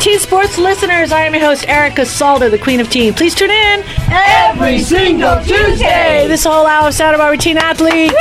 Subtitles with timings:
[0.00, 1.12] Teen Sports listeners.
[1.12, 3.12] I am your host, Erica Salda, the Queen of Teen.
[3.12, 6.26] Please tune in Every single Tuesday.
[6.26, 8.14] this whole hour of Santa Barbara Teen Athletes.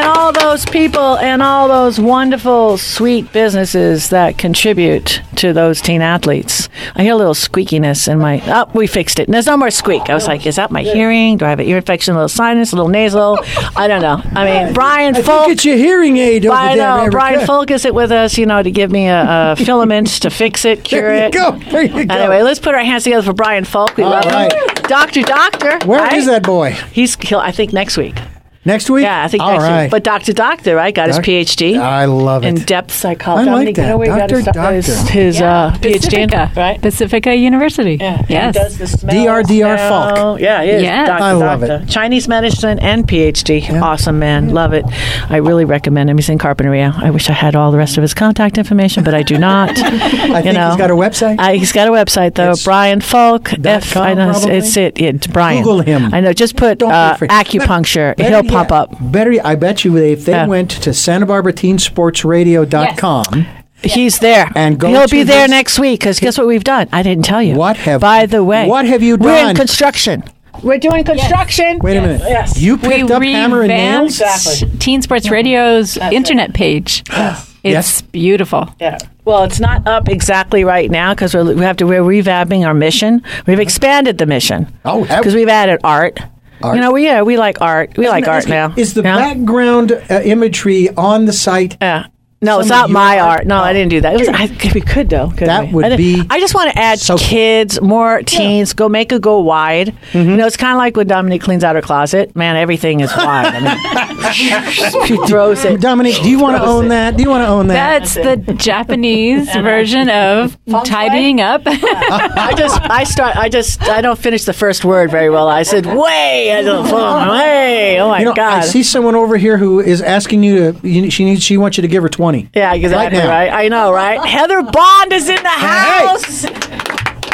[0.00, 6.00] And all those people and all those wonderful, sweet businesses that contribute to those teen
[6.00, 6.68] athletes.
[6.94, 8.40] I hear a little squeakiness in my.
[8.46, 9.28] Oh, we fixed it.
[9.28, 10.08] There's no more squeak.
[10.08, 11.36] I was like, is that my hearing?
[11.36, 13.38] Do I have an ear infection, a little sinus, a little nasal?
[13.76, 14.22] I don't know.
[14.38, 15.48] I mean, Brian I Folk.
[15.50, 16.96] it's your hearing aid over I know.
[17.00, 17.10] Erica.
[17.10, 20.30] Brian Folk is it with us, you know, to give me a, a filament to
[20.30, 21.32] fix it, cure There you it.
[21.32, 21.70] go.
[21.70, 22.14] There you go.
[22.14, 23.98] Anyway, let's put our hands together for Brian Folk.
[23.98, 24.50] We All love right.
[24.50, 24.66] him.
[24.88, 25.78] Doctor, doctor.
[25.86, 26.32] Where is right?
[26.32, 26.70] that boy?
[26.92, 28.16] He's, he'll, I think, next week.
[28.62, 29.04] Next week?
[29.04, 29.82] Yeah, I think All next right.
[29.84, 29.90] week.
[29.90, 30.94] But Doctor, doctor, right?
[30.94, 31.78] Got Doc- his PhD.
[31.78, 32.48] I love it.
[32.48, 33.48] In depth psychology.
[33.48, 33.88] I like Dominique, you that.
[33.88, 34.72] know where he got Doctor, his, doctor.
[34.72, 36.54] his, his uh, PhD in?
[36.54, 36.82] Right?
[36.82, 37.94] Pacifica University.
[37.94, 38.22] Yeah.
[38.28, 38.54] Yes.
[38.54, 40.14] He does the smell, DRDR smell.
[40.16, 40.40] Falk.
[40.40, 40.82] Yeah, he is.
[40.82, 41.08] Yes.
[41.08, 41.84] Doctor, I love doctor.
[41.84, 41.88] it.
[41.88, 43.62] Chinese medicine and PhD.
[43.66, 43.80] Yeah.
[43.82, 44.50] Awesome man.
[44.50, 44.84] Love it.
[45.30, 46.18] I really recommend him.
[46.18, 46.92] He's in Carpinteria.
[47.02, 49.70] I wish I had all the rest of his contact information, but I do not.
[49.78, 50.68] I think know.
[50.68, 51.36] he's got a website.
[51.38, 53.54] I, he's got a website though, It's Brian Falk.
[53.64, 54.56] F, com, I know it's, probably?
[54.58, 55.00] it's it.
[55.00, 55.62] It's Brian.
[55.62, 56.12] Google him.
[56.12, 56.34] I know.
[56.34, 58.14] Just put uh, acupuncture.
[58.18, 58.94] Better He'll yet- pump up.
[59.00, 60.46] Better, I bet you if they Yeah.
[60.46, 63.46] went to Santa Barbara TeenSportsRadio.com,
[63.82, 66.00] He's there, And go he'll be there his- next week.
[66.00, 66.86] Because guess what we've done?
[66.92, 67.54] I didn't tell you.
[67.54, 69.26] What have- By the way, what have you done?
[69.26, 70.22] We're in construction.
[70.62, 71.78] We're doing construction.
[71.82, 72.20] wait a minute.
[72.28, 72.60] Yes.
[72.60, 74.20] You we picked up Hammer and Nails?
[74.20, 74.78] revamped Exactly.
[74.80, 77.04] Teen Sports Radio's internet page.
[77.16, 77.46] Yes.
[77.62, 78.00] It's Yes.
[78.02, 78.68] beautiful.
[78.80, 78.96] Yeah.
[79.26, 81.86] Well, it's not up exactly right now because we have to.
[81.86, 83.22] We're revamping our mission.
[83.46, 84.66] We've expanded the mission.
[84.84, 86.20] Oh, because we've added art.
[86.62, 86.74] Art.
[86.76, 87.96] You know, we yeah, we like art.
[87.96, 88.74] We like art Is- now.
[88.76, 89.16] Is the Yeah?
[89.16, 91.76] background uh, imagery on the site?
[91.80, 92.06] Yeah.
[92.42, 93.46] No, it's not my art- art.
[93.46, 93.72] No, I Oh.
[93.74, 94.14] didn't do that.
[94.14, 95.28] It was, I, we could though.
[95.28, 95.74] couldn't That we?
[95.74, 98.72] would I be I just want to add so kids, more teens.
[98.72, 99.88] Go make it go wide.
[100.12, 100.30] Mm-hmm.
[100.30, 102.34] You know, it's kind of like when Dominique cleans out her closet.
[102.34, 103.52] Man, everything is wide.
[103.54, 104.32] I mean,
[105.06, 105.82] she throws it.
[105.82, 107.16] Dominique, do you want to own that?
[107.18, 107.98] Do you want to own that?
[108.00, 111.62] That's the Japanese version of tidying up.
[111.66, 115.46] I just, I start, I just, I don't finish the first word very well.
[115.48, 118.00] I said, way, I don't, way.
[118.00, 118.62] Oh my you know, god.
[118.62, 120.88] I see someone over here who is asking you to.
[120.88, 121.42] You, she needs.
[121.42, 122.29] She wants you to give her twenty.
[122.54, 123.28] Yeah, exactly now.
[123.28, 123.50] right.
[123.52, 124.24] I know, right?
[124.26, 126.06] Heather Bond is in the Hey.
[126.06, 126.46] house.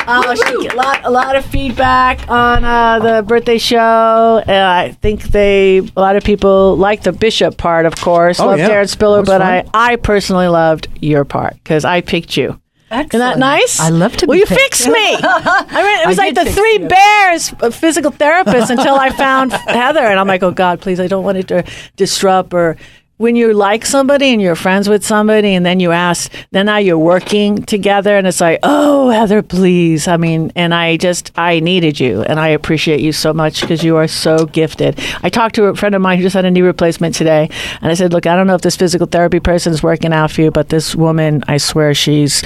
[0.08, 3.78] Uh, she get a lot, a lot of feedback on uh, the birthday show.
[3.78, 8.38] Uh, I think they, a lot of people like the Bishop part, of course.
[8.38, 8.68] Oh, loved yeah.
[8.70, 9.70] Darren Spiller, but I, fun.
[9.74, 12.60] I personally loved your part because I picked you.
[12.88, 13.80] Isn't that nice?
[13.80, 14.60] I love to Well, be you picked.
[14.60, 14.94] fixed me.
[15.20, 16.86] I mean, it was I like the three you.
[16.86, 21.08] bears, of physical therapists, until I found Heather, and I'm like, oh God, please, I
[21.08, 21.64] don't want it to
[21.96, 22.76] disrupt or.
[23.18, 26.76] When you like somebody and you're friends with somebody, and then you ask, then now
[26.76, 30.06] you're working together, and it's like, oh, Heather, please.
[30.06, 33.82] I mean, and I just, I needed you, and I appreciate you so much because
[33.82, 35.00] you are so gifted.
[35.22, 37.48] I talked to a friend of mine who just had a knee replacement today,
[37.80, 40.30] and I said, look, I don't know if this physical therapy person is working out
[40.30, 42.42] for you, but this woman, I swear, she's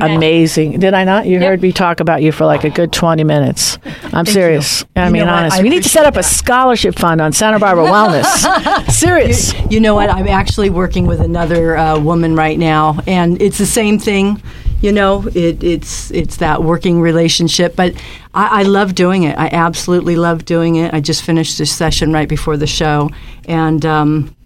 [0.00, 0.78] amazing.
[0.80, 1.26] Did I not?
[1.26, 3.78] You heard me talk about you for like a good 20 minutes.
[4.12, 4.84] I'm serious.
[4.96, 5.56] I You mean, honest.
[5.58, 8.90] I we need to set up a scholarship fund on Santa Barbara Wellness.
[8.90, 9.52] serious.
[9.70, 10.10] You know what?
[10.10, 14.42] I'm actually working with another uh, woman right now, and it's the same thing.
[14.80, 17.94] You know, it, it's it's that working relationship, but
[18.32, 19.36] I, I love doing it.
[19.36, 20.94] I absolutely love doing it.
[20.94, 23.10] I just finished this session right before the show,
[23.46, 24.36] and um,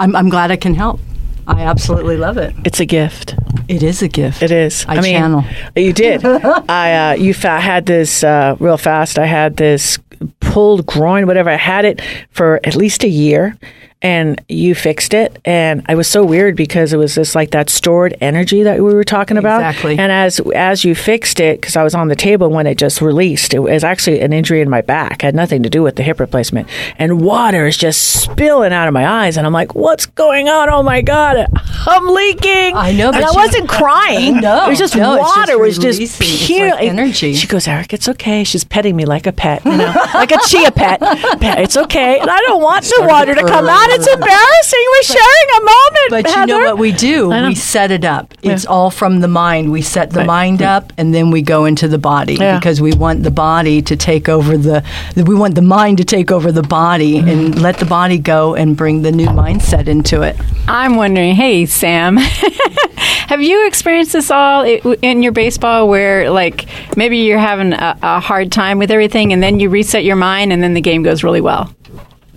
[0.00, 1.00] I'm, I'm glad I can help.
[1.46, 2.54] I absolutely love it.
[2.64, 3.34] It's a gift.
[3.68, 4.42] It is a gift.
[4.42, 4.84] It is.
[4.88, 5.44] I, mean, channel.
[5.76, 6.24] You did.
[6.68, 9.18] I uh, you fa- had this uh, real fast.
[9.18, 9.98] I had this
[10.40, 11.50] pulled groin, whatever.
[11.50, 12.00] I had it
[12.30, 13.56] for at least a year,
[14.04, 15.38] and you fixed it.
[15.46, 18.92] And I was so weird because it was just like that stored energy that we
[18.94, 19.60] were talking about.
[19.62, 19.98] Exactly.
[19.98, 23.00] And as as you fixed it, because I was on the table when it just
[23.00, 25.14] released, it was actually an injury in my back.
[25.14, 26.68] It Had nothing to do with the hip replacement.
[26.98, 30.68] And water is just spilling out of my eyes, and I'm like, "What's going on?
[30.68, 31.46] Oh my god,
[31.86, 34.40] I'm leaking!" I know, and but I wasn't crying.
[34.42, 35.58] No, it was just no, it's just water.
[35.58, 37.32] was just pure like energy.
[37.32, 40.38] She goes, "Eric, it's okay." She's petting me like a pet, you know, like a
[40.46, 41.00] chia pet.
[41.40, 43.93] Pet, It's okay, and I don't want the water to come out.
[43.94, 44.84] It's embarrassing.
[44.90, 46.10] We're sharing a moment.
[46.10, 47.28] But you know what we do?
[47.30, 48.34] We set it up.
[48.42, 49.70] It's all from the mind.
[49.72, 50.26] We set the Right.
[50.26, 52.58] mind up, and then we go into the body Yeah.
[52.58, 54.82] because we want the body to take over the.
[55.16, 57.28] We want the mind to take over the body Mm-hmm.
[57.28, 60.36] and let the body go and bring the new mindset into it.
[60.68, 62.16] I'm wondering, hey, Sam,
[63.28, 66.66] have you experienced this all in your baseball where, like,
[66.96, 70.52] maybe you're having a, a hard time with everything and then you reset your mind
[70.52, 71.74] and then the game goes really well?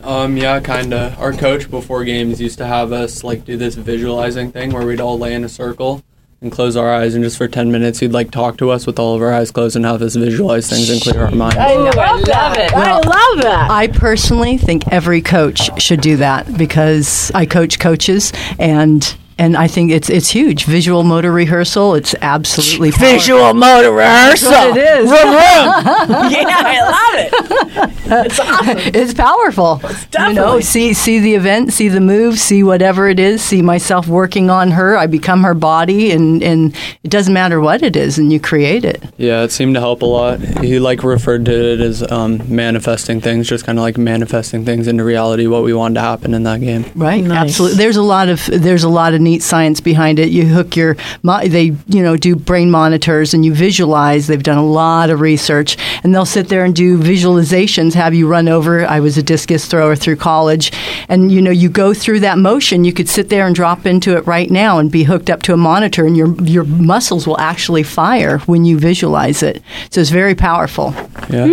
[0.08, 1.18] Um, yeah, kinda.
[1.20, 5.02] Our coach before games used to have us like do this visualizing thing where we'd
[5.02, 6.02] all lay in a circle
[6.40, 9.00] and close our eyes, and just for ten minutes he'd like talk to us with
[9.00, 11.58] all of our eyes closed and have us visualize things and clear our minds.
[11.58, 12.74] I love, that.
[12.74, 13.68] I love that.
[13.70, 19.68] I personally think every coach should do that because I coach coaches and and I
[19.68, 20.66] think it's it's huge.
[20.66, 21.96] Visual motor rehearsal.
[21.96, 23.08] It's absolutely powerful.
[23.18, 24.52] Visual motor rehearsal.
[24.52, 25.10] what it is.
[25.10, 26.32] Vroom, vroom.
[26.32, 27.94] yeah, I love it.
[28.10, 28.78] It's awesome.
[28.96, 29.82] It's powerful.
[30.28, 34.08] you know, see see the event, see the move, see whatever it is, see myself
[34.08, 34.98] working on her.
[34.98, 38.86] I become her body, and and it doesn't matter what it is, and you create
[38.86, 39.04] it.
[39.18, 40.40] Yeah, it seemed to help a lot.
[40.40, 44.88] He like referred to it as um, manifesting things, just kind of like manifesting things
[44.88, 46.86] into reality, what we wanted to happen in that game.
[46.96, 47.50] Right, Nice.
[47.50, 47.78] absolutely.
[47.78, 50.30] There's a lot of there's a lot of neat science behind it.
[50.30, 54.28] You hook your they you know do brain monitors and you visualize.
[54.28, 57.94] They've done a lot of research, and they'll sit there and do visualizations.
[57.94, 58.86] Have you run over?
[58.86, 60.72] I was a discus thrower through college,
[61.10, 62.86] and you know you go through that motion.
[62.86, 65.54] You could sit there and drop into it right now and be hooked up to
[65.54, 69.62] a monitor, and your your muscles will actually fire when you visualize it.
[69.92, 70.94] So it's very powerful.
[71.30, 71.52] Yeah.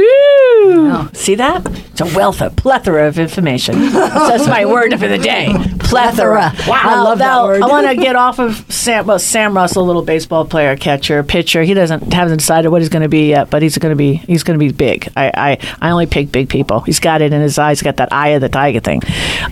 [1.12, 1.66] See that?
[1.66, 3.80] It's a wealth of plethora of information.
[3.92, 5.52] That's my word for the day.
[5.78, 6.52] Plethora.
[6.66, 7.62] Wow, I love that word.
[7.62, 9.06] I want to get off of Sam.
[9.06, 11.62] Well, Sam Russell, little baseball player, catcher, pitcher.
[11.62, 14.14] He doesn't hasn't decided what he's going to be yet, but he's going to be
[14.14, 15.08] he's going to be big.
[15.16, 16.80] I, I I only pick big people.
[16.80, 17.78] He's got it in his eyes.
[17.78, 19.02] He's got that eye of the tiger thing.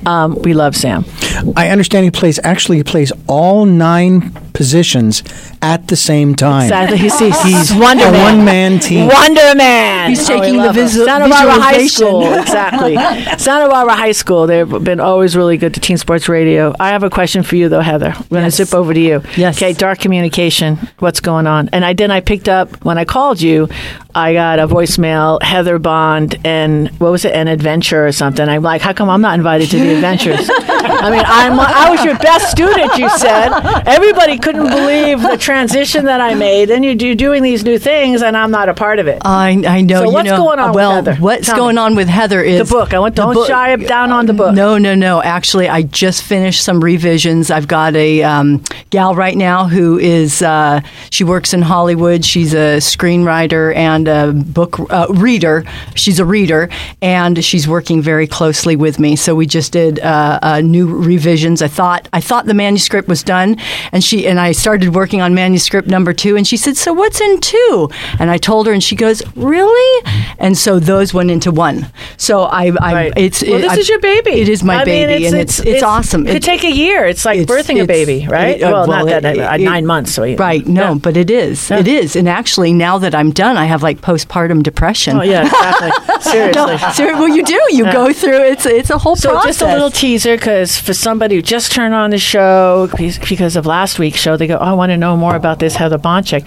[0.04, 1.04] Um, we love Sam.
[1.56, 2.40] I understand he plays.
[2.42, 4.32] Actually, he plays all nine
[4.62, 5.22] positions
[5.60, 6.62] at the same time.
[6.64, 6.98] Exactly.
[6.98, 8.36] He's, he's, He's Wonder a Man.
[8.36, 9.08] one-man team.
[9.08, 10.10] Wonder Man.
[10.10, 10.84] He's Oh, taking the love him.
[10.86, 12.06] visu- Santa Barbara High visualization.
[12.06, 12.22] School.
[12.42, 12.94] Exactly.
[13.38, 14.46] Santa Barbara High School.
[14.46, 16.74] They've been always really good to Teen Sports Radio.
[16.78, 18.10] I have a question for you though, Heather.
[18.14, 18.54] I'm going to Yes.
[18.56, 19.22] zip over to you.
[19.36, 19.56] Yes.
[19.58, 19.72] Okay.
[19.72, 20.76] Dark communication.
[21.00, 21.68] What's going on?
[21.72, 23.68] And I then I picked up when I called you.
[24.14, 25.40] I got a voicemail.
[25.42, 27.32] Heather Bond and what was it?
[27.34, 28.46] An adventure or something.
[28.48, 30.50] I'm like, how come I'm not invited to the adventures?
[30.50, 32.96] I mean, I'm I was your best student.
[32.98, 33.48] You said
[33.86, 38.22] everybody couldn't believe the transition that I made, and you do doing these new things,
[38.22, 39.22] and I'm not a part of it.
[39.24, 40.04] I, I know.
[40.04, 41.14] So what's know, going on with Well, Heather?
[41.16, 41.82] what's Tell going me.
[41.82, 42.92] on with Heather is The book.
[42.94, 44.54] I want- the don't book- shy down on the book.
[44.54, 45.22] No, no, no.
[45.22, 47.50] Actually, I just finished some revisions.
[47.50, 50.80] I've got a um, gal right now who is uh,
[51.10, 52.24] she works in Hollywood.
[52.24, 55.64] She's a screenwriter and a book uh, reader.
[55.94, 56.68] She's a reader,
[57.00, 59.16] and she's working very closely with me.
[59.16, 61.62] So we just did uh, uh, new revisions.
[61.62, 63.56] I thought I thought the manuscript was done,
[63.92, 66.36] and she and I started working on manuscript number two.
[66.36, 67.88] And she said, "So what's in two?
[68.18, 70.06] And I told her, and she goes, "Really?"
[70.38, 71.86] And so those went into one.
[72.16, 73.12] So I, I Right.
[73.16, 74.30] it's well, it- this I- is your baby.
[74.40, 76.26] It is my I mean, baby, and it's it's, awesome.
[76.26, 77.04] It could take a year.
[77.06, 78.56] It's like it's- birthing a baby, right?
[78.60, 80.12] it- uh, well, well, not that nine months.
[80.12, 80.94] So Right, no, Yeah.
[80.94, 81.70] but it is.
[81.70, 81.78] Yeah.
[81.80, 82.16] It is.
[82.16, 85.16] And actually, now that I'm done, I have like postpartum depression.
[85.18, 85.90] Oh yeah, exactly.
[86.32, 86.52] Seriously.
[86.76, 87.60] No, ser- well, you do.
[87.70, 89.48] You go through it's it's a whole So process.
[89.58, 92.88] just a little teaser, because for somebody who just turned on the show
[93.28, 95.76] because of last week's show, they go, oh, "I want to know more about this
[95.76, 96.46] Heather Bonchek."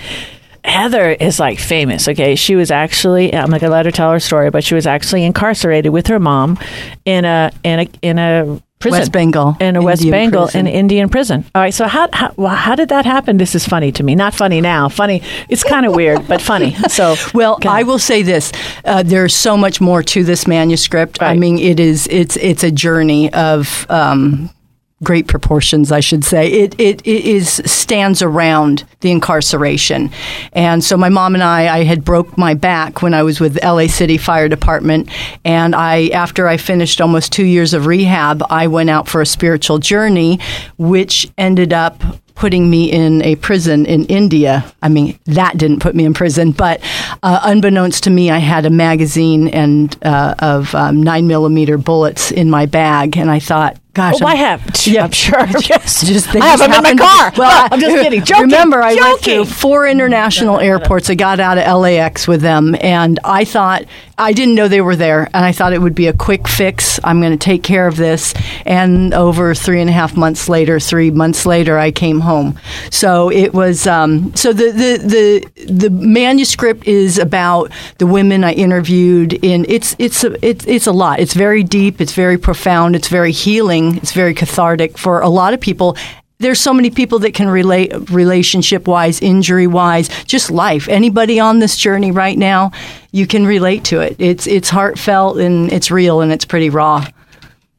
[0.65, 2.07] Heather is like famous.
[2.07, 4.87] Okay, she was actually I'm not gonna let her tell her story, but she was
[4.87, 6.57] actually incarcerated with her mom
[7.05, 8.99] in a in a in a prison.
[8.99, 10.67] West Bengal, in a West Bengal prison.
[10.67, 11.45] in Indian prison.
[11.55, 13.37] All right, so how how, well, how did that happen?
[13.37, 14.15] This is funny to me.
[14.15, 14.89] Not funny now.
[14.89, 15.21] Funny.
[15.49, 16.75] It's kind of weird, but funny.
[16.89, 17.57] So Well.
[17.65, 18.51] I will say this:
[18.83, 21.21] uh, there's so much more to this manuscript.
[21.21, 24.49] I mean, it is it's it's a journey of um,
[25.03, 26.47] great proportions, I should say.
[26.47, 30.11] It, it it is stands around the incarceration,
[30.53, 33.57] and so my mom and I, I had broke my back when I was with
[33.61, 33.87] L.A.
[33.87, 35.09] City Fire Department,
[35.43, 39.25] and I after I finished almost two years of rehab, I went out for a
[39.25, 40.39] spiritual journey,
[40.77, 42.01] which ended up
[42.35, 44.65] putting me in a prison in India.
[44.81, 46.81] I mean, that didn't put me in prison, but
[47.23, 52.31] uh, unbeknownst to me, I had a magazine and uh, of um, nine millimeter bullets
[52.31, 54.61] in my bag, and I thought, gosh, Oh, I'm- I have.
[54.85, 55.05] Yeah.
[55.05, 55.39] I'm sure.
[55.69, 56.05] Yes.
[56.05, 57.31] just they I have just them in my car.
[57.37, 58.23] Well, I'm just kidding.
[58.23, 58.43] Joking.
[58.43, 59.45] Remember, I went Joking.
[59.45, 61.09] through four international airports.
[61.09, 63.85] I got out of LAX with them, and I thought
[64.17, 66.99] I didn't know they were there, and I thought it would be a quick fix.
[67.03, 68.33] I'm going to take care of this.
[68.65, 72.59] And over three and a half months later, three months later, I came home.
[72.91, 73.87] So it was.
[73.87, 74.97] Um, so the the
[75.55, 79.33] the the manuscript is about the women I interviewed.
[79.43, 81.19] In it's it's a, it's it's a lot.
[81.19, 82.01] It's very deep.
[82.01, 82.95] It's very profound.
[82.95, 83.84] It's very healing.
[83.97, 85.95] It's very cathartic for a lot of people
[86.39, 90.89] there's so many people that can relate relationship wise, injury wise, just life.
[90.89, 92.71] Anybody on this journey right now,
[93.11, 94.17] you can relate to it.
[94.19, 97.07] It's it's heartfelt and it's real and it's pretty raw.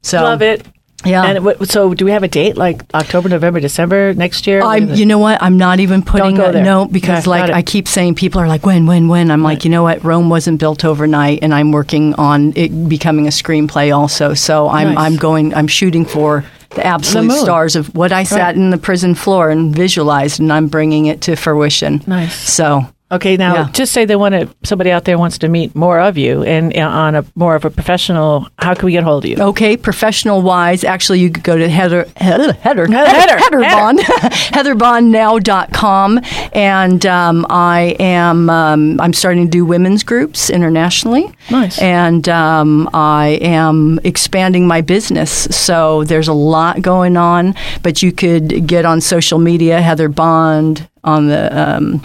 [0.02, 0.66] So Love it.
[1.04, 1.24] Yeah.
[1.24, 4.62] And what, so, do we have a date like October, November, December next year?
[4.62, 5.40] I'm, you know what?
[5.42, 7.50] I'm not even putting a no because Okay, like.
[7.50, 10.30] I keep saying people are like when when when I'm like you know what Rome
[10.30, 14.98] wasn't built overnight and I'm working on it becoming a screenplay also so I'm Nice.
[14.98, 17.38] I'm going I'm shooting for the absolute moon.
[17.38, 18.56] stars of what I sat Right.
[18.56, 22.02] in the prison floor and visualized and I'm bringing it to fruition.
[22.06, 22.34] Nice.
[22.34, 23.68] So Okay, now Yeah.
[23.72, 24.48] just say they want to.
[24.64, 27.64] Somebody out there wants to meet more of you, and uh, on a more of
[27.64, 28.48] a professional.
[28.58, 29.36] How can we get hold of you?
[29.38, 33.98] Okay, professional wise, actually, you could go to Heather, Heather, Heather, Heather, Heather Bond,
[34.56, 36.20] heatherbondnow.com.
[36.52, 41.32] And um, I am, um, I'm starting to do women's groups internationally.
[41.50, 41.78] Nice.
[41.80, 45.30] And um, I am expanding my business.
[45.56, 50.88] So there's a lot going on, but you could get on social media, Heather Bond,
[51.04, 52.04] on the, um,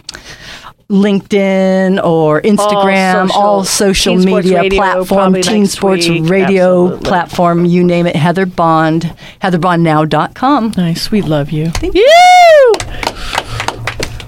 [0.91, 6.29] LinkedIn or Instagram, social- all social, media Radio, platform, probably Teen Sports week.
[6.29, 7.07] Radio Absolutely.
[7.07, 10.73] platform, you name it, Heather Bond, heatherbondnow.com.
[10.77, 11.69] Nice, we love you.
[11.71, 12.73] Thank you.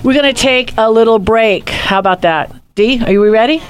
[0.03, 1.69] We're gonna take a little break.
[1.69, 2.51] How about that?
[2.75, 3.61] D, are you ready?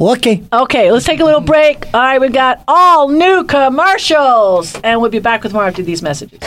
[0.00, 0.42] Okay.
[0.52, 1.86] Okay, let's take a little break.
[1.94, 6.02] All right, we've got all new commercials, and we'll be back with more after these
[6.02, 6.40] messages.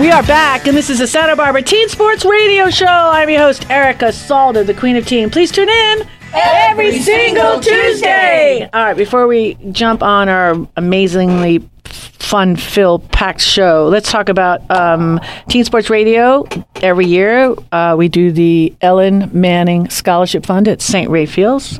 [0.00, 2.86] We are back, and this is the Santa Barbara Teen Sports Radio Show.
[2.86, 5.28] I'm your host, Erica Salda, the Queen of Teen.
[5.28, 8.66] Please tune in every single Tuesday.
[8.72, 14.62] All right, before we jump on our amazingly fun filled packed show, let's talk about
[14.70, 16.48] um, Teen Sports Radio.
[16.76, 21.10] Every year, uh, we do the Ellen Manning Scholarship Fund at St.
[21.10, 21.78] Raphael's.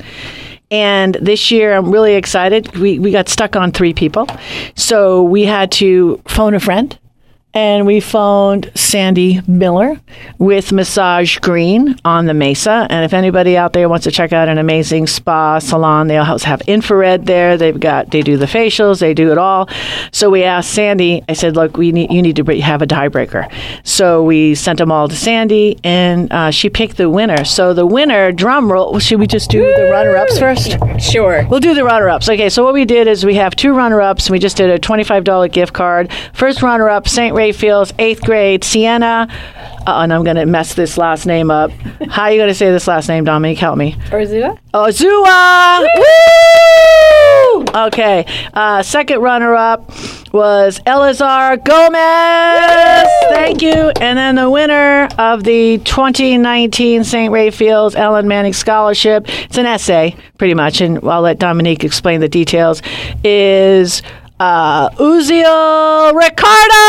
[0.71, 2.77] And this year, I'm really excited.
[2.77, 4.27] We, we got stuck on three people.
[4.75, 6.99] So we had to phone a friend
[7.53, 10.01] and we phoned Sandy Miller
[10.39, 12.87] with Massage Green on the Mesa.
[12.91, 16.47] And if anybody out there wants to check out an amazing spa salon, they also
[16.47, 17.57] have infrared there.
[17.57, 19.69] They've got they do the facials, they do it all.
[20.13, 21.23] So we asked Sandy.
[21.29, 23.51] I said, "Look, we need you need to have a tiebreaker."
[23.85, 27.45] So we sent them all to Sandy, and uh, she picked the winner.
[27.45, 28.99] So the winner, drum roll.
[28.99, 30.77] Should we just do the runner-ups first?
[31.01, 31.47] Sure.
[31.49, 32.29] We'll do the runner-ups.
[32.29, 34.27] Okay, so what we did is we have two runner-ups.
[34.27, 36.11] and We just did a twenty-five dollar gift card.
[36.33, 37.35] First runner-up, St.
[37.41, 39.27] Raphael's, eighth grade, Sienna.
[39.87, 41.71] Uh, and I'm going to mess this last name up.
[42.11, 43.57] How are you going to say this last name, Dominique?
[43.57, 43.95] Help me.
[44.11, 44.59] Urzua?
[44.75, 45.87] Ozua!
[45.97, 47.65] Woo!
[47.87, 48.27] Okay.
[48.53, 49.89] Uh, second runner-up
[50.35, 53.11] was Elazar Gomez.
[53.31, 53.91] Thank you.
[54.01, 57.33] And then the winner of the 2019 St.
[57.33, 62.29] Raphael's Ellen Manning Scholarship, it's an essay, pretty much, and I'll let Dominique explain the
[62.29, 62.83] details,
[63.25, 64.03] is
[64.41, 66.81] uh, Uziel Ricardo.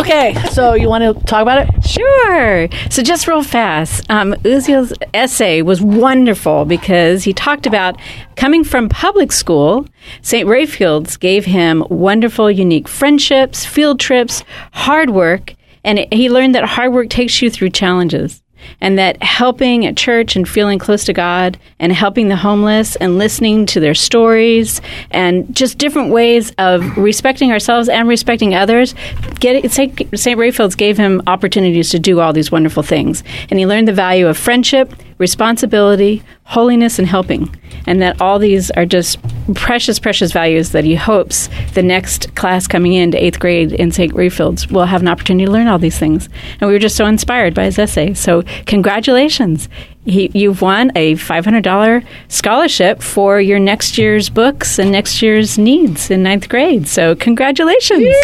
[0.00, 1.84] Okay, so you want to talk about it?
[1.84, 2.68] Sure.
[2.90, 8.00] So just real fast, um, Uziel's essay was wonderful because he talked about
[8.36, 9.86] coming from public school.
[10.22, 10.48] St.
[10.48, 15.54] Raphael's gave him wonderful, unique friendships, field trips, hard work,
[15.84, 18.42] and it, he learned that hard work takes you through challenges.
[18.80, 23.18] And that helping at church and feeling close to God and helping the homeless and
[23.18, 28.94] listening to their stories and just different ways of respecting ourselves and respecting others.
[29.40, 30.18] Get St.
[30.18, 30.38] St.
[30.38, 33.22] Raphael's gave him opportunities to do all these wonderful things.
[33.50, 37.54] And he learned the value of friendship, responsibility, holiness, and helping.
[37.86, 39.18] And that all these are just
[39.54, 43.92] precious, precious values that he hopes the next class coming in to eighth grade in
[43.92, 44.12] St.
[44.12, 46.28] Raphael's will have an opportunity to learn all these things.
[46.60, 48.14] And we were just so inspired by his essay.
[48.14, 49.68] So, congratulations.
[50.04, 56.10] He, you've won a $500 scholarship for your next year's books and next year's needs
[56.10, 56.86] in ninth grade.
[56.86, 58.14] So, congratulations.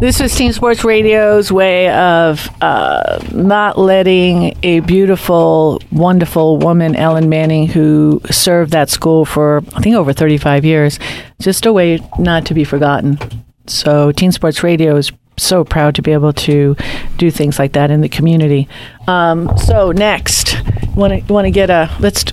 [0.00, 7.28] This is Teen Sports Radio's way of uh, not letting a beautiful, wonderful woman, Ellen
[7.28, 11.00] Manning, who served that school for, I think, over 35 years,
[11.40, 13.18] just a way not to be forgotten.
[13.66, 16.76] So, Teen Sports Radio is so proud to be able to
[17.16, 18.68] do things like that in the community.
[19.06, 20.56] Um, so, next,
[20.94, 22.24] want to want to get a let's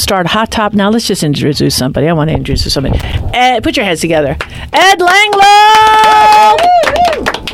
[0.00, 0.72] start hot top.
[0.74, 2.08] Now, let's just introduce somebody.
[2.08, 2.98] I want to introduce somebody.
[3.34, 4.36] Ed, put your heads together.
[4.72, 6.56] Ed Langlow.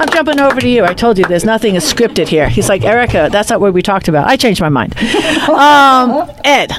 [0.00, 0.84] I'm jumping over to you.
[0.84, 2.48] I told you there's nothing is scripted here.
[2.48, 4.26] He's like, Erica, that's not what we talked about.
[4.26, 4.94] I changed my mind.
[5.48, 6.72] Um, Ed,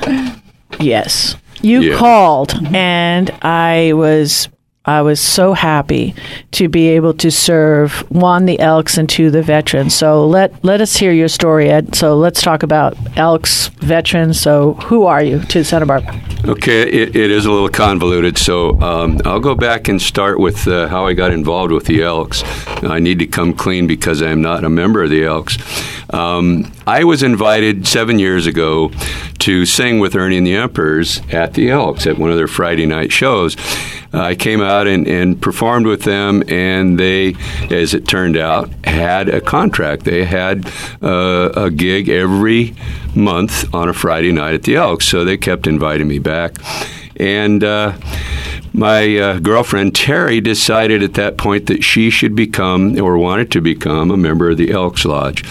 [0.80, 1.98] yes, you Yeah.
[1.98, 4.50] called, and I was.
[4.86, 6.14] I was so happy
[6.52, 9.96] to be able to serve one the Elks and two the veterans.
[9.96, 11.96] So let let us hear your story, Ed.
[11.96, 14.40] So let's talk about Elks veterans.
[14.40, 16.22] So who are you to Santa Barbara?
[16.46, 20.68] Okay, it, it is a little convoluted, so um, I'll go back and start with
[20.68, 22.44] uh, how I got involved with the Elks.
[22.84, 25.58] I need to come clean because I am not a member of the Elks.
[26.12, 28.92] Um, I was invited seven years ago
[29.40, 32.86] to sing with Ernie and the Emperors at the Elks at one of their Friday
[32.86, 33.58] night shows.
[34.14, 37.36] Uh, I came out and, and performed with them, and they,
[37.70, 40.04] as it turned out, had a contract.
[40.06, 40.66] They had
[41.02, 42.76] uh, a gig every
[43.16, 46.56] month on a Friday night at the Elks, so they kept inviting me back.
[47.18, 47.98] And uh,
[48.74, 53.62] my uh, girlfriend Terry decided at that point that she should become, or wanted to
[53.62, 55.44] become, a member of the Elks Lodge.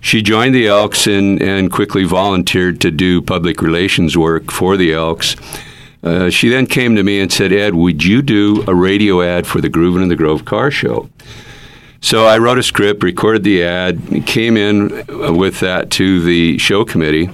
[0.00, 4.92] She joined the Elks and, and quickly volunteered to do public relations work for the
[4.92, 5.36] Elks.
[6.02, 9.46] Uh, she then came to me and said, Ed, would you do a radio ad
[9.46, 11.08] for the Groovin' in the Grove car show?
[12.00, 16.58] So I wrote a script, recorded the ad, came in uh, with that to the
[16.58, 17.30] show committee,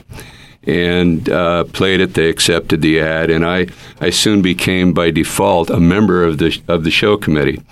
[0.65, 2.13] and uh, played it.
[2.13, 3.69] They accepted the ad, and I,
[4.01, 7.63] I soon became by default a member of the of the show committee.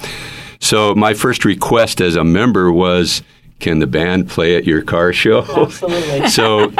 [0.58, 3.22] So my first request as a member was,
[3.60, 6.28] "Can the band play at your car show?" Absolutely.
[6.28, 6.72] so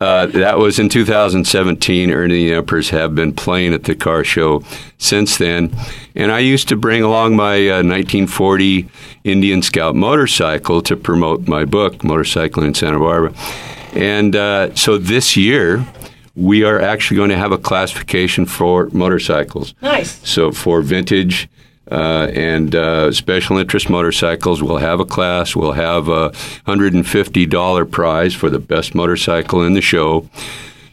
[0.00, 2.10] uh, that was in 2017.
[2.10, 4.62] Ernie and the Emperors have been playing at the car show
[4.98, 5.74] since then,
[6.14, 8.88] and I used to bring along my uh, 1940
[9.24, 13.34] Indian Scout motorcycle to promote my book, Motorcycling in Santa Barbara.
[13.94, 15.84] And uh, so this year,
[16.36, 19.74] we are actually going to have a classification for motorcycles.
[19.82, 20.26] Nice.
[20.28, 21.48] So for vintage
[21.90, 25.56] uh, and uh, special interest motorcycles, we'll have a class.
[25.56, 26.30] We'll have a
[26.66, 30.28] $150 prize for the best motorcycle in the show.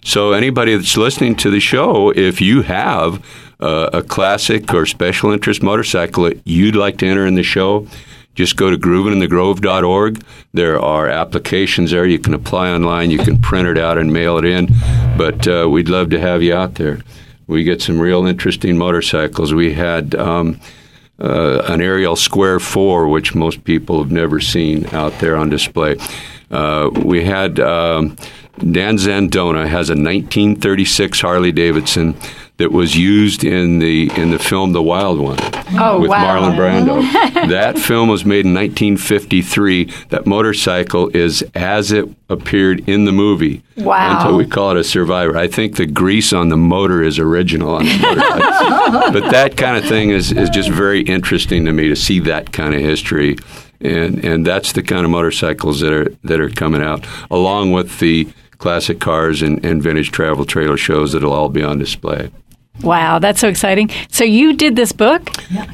[0.04, 3.24] So anybody that's listening to the show, if you have
[3.60, 7.88] uh, a classic or special interest motorcycle that you'd like to enter in the show,
[8.34, 10.24] just go to groovinginthegrove.org.
[10.54, 12.06] There are applications there.
[12.06, 13.10] You can apply online.
[13.10, 14.68] You can print it out and mail it in.
[15.18, 17.00] But uh, we'd love to have you out there.
[17.48, 19.54] We get some real interesting motorcycles.
[19.54, 20.60] We had um,
[21.20, 25.98] uh, an Ariel Square 4, which most people have never seen out there on display.
[26.50, 28.16] Uh, we had um,
[28.60, 32.16] Dan Zandona has a 1936 Harley Davidson
[32.58, 35.38] that was used in the in the film The Wild One
[35.80, 36.40] Oh, with wow.
[36.42, 37.50] Marlon Brando.
[37.50, 39.92] that film was made in 1953.
[40.10, 43.64] That motorcycle is as it appeared in the movie.
[43.76, 44.18] Wow.
[44.18, 45.38] Until we call it a survivor.
[45.38, 49.12] I think the grease on the motor is original on the motorcycle.
[49.22, 52.52] but that kind of thing is, is just very interesting to me to see that
[52.54, 53.38] kind of history.
[53.80, 58.00] And and that's the kind of motorcycles that are that are coming out, along with
[58.00, 62.32] the classic cars and, and vintage travel trailer shows that'll all be on display.
[62.82, 63.90] Wow, that's so exciting.
[64.10, 65.30] So you did this book?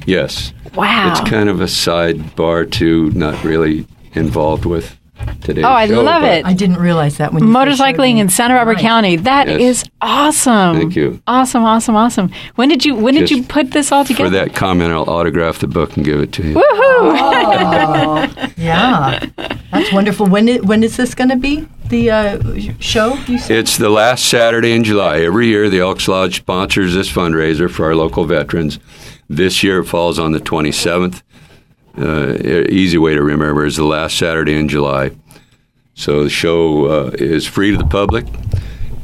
[0.06, 0.54] Yes.
[0.76, 1.12] Wow.
[1.12, 4.98] It's kind of a sidebar to not really involved with
[5.42, 6.46] today's Oh, I show, love it.
[6.46, 8.82] I didn't realize that when you first Motorcycling in Santa Barbara Right.
[8.82, 9.16] County.
[9.18, 9.90] That is Yes.
[10.02, 10.78] awesome.
[10.78, 11.22] Thank you.
[11.28, 12.32] Awesome, awesome, awesome.
[12.56, 14.26] When did you when did you put this all together?
[14.30, 16.54] For that comment, I'll autograph the book and give it to you.
[16.58, 19.20] Oh, yeah,
[19.72, 20.28] that's wonderful.
[20.28, 20.48] When?
[20.66, 21.68] When is this going to be?
[21.90, 23.58] The uh, show you said?
[23.58, 25.20] It's the last Saturday in July.
[25.20, 28.80] Every year, the Elks Lodge sponsors this fundraiser for our local veterans.
[29.30, 31.22] This year, it falls on the 27th.
[31.98, 32.38] Uh,
[32.70, 35.12] easy way to remember is the last Saturday in July.
[35.96, 38.26] So the show uh, is free to the public.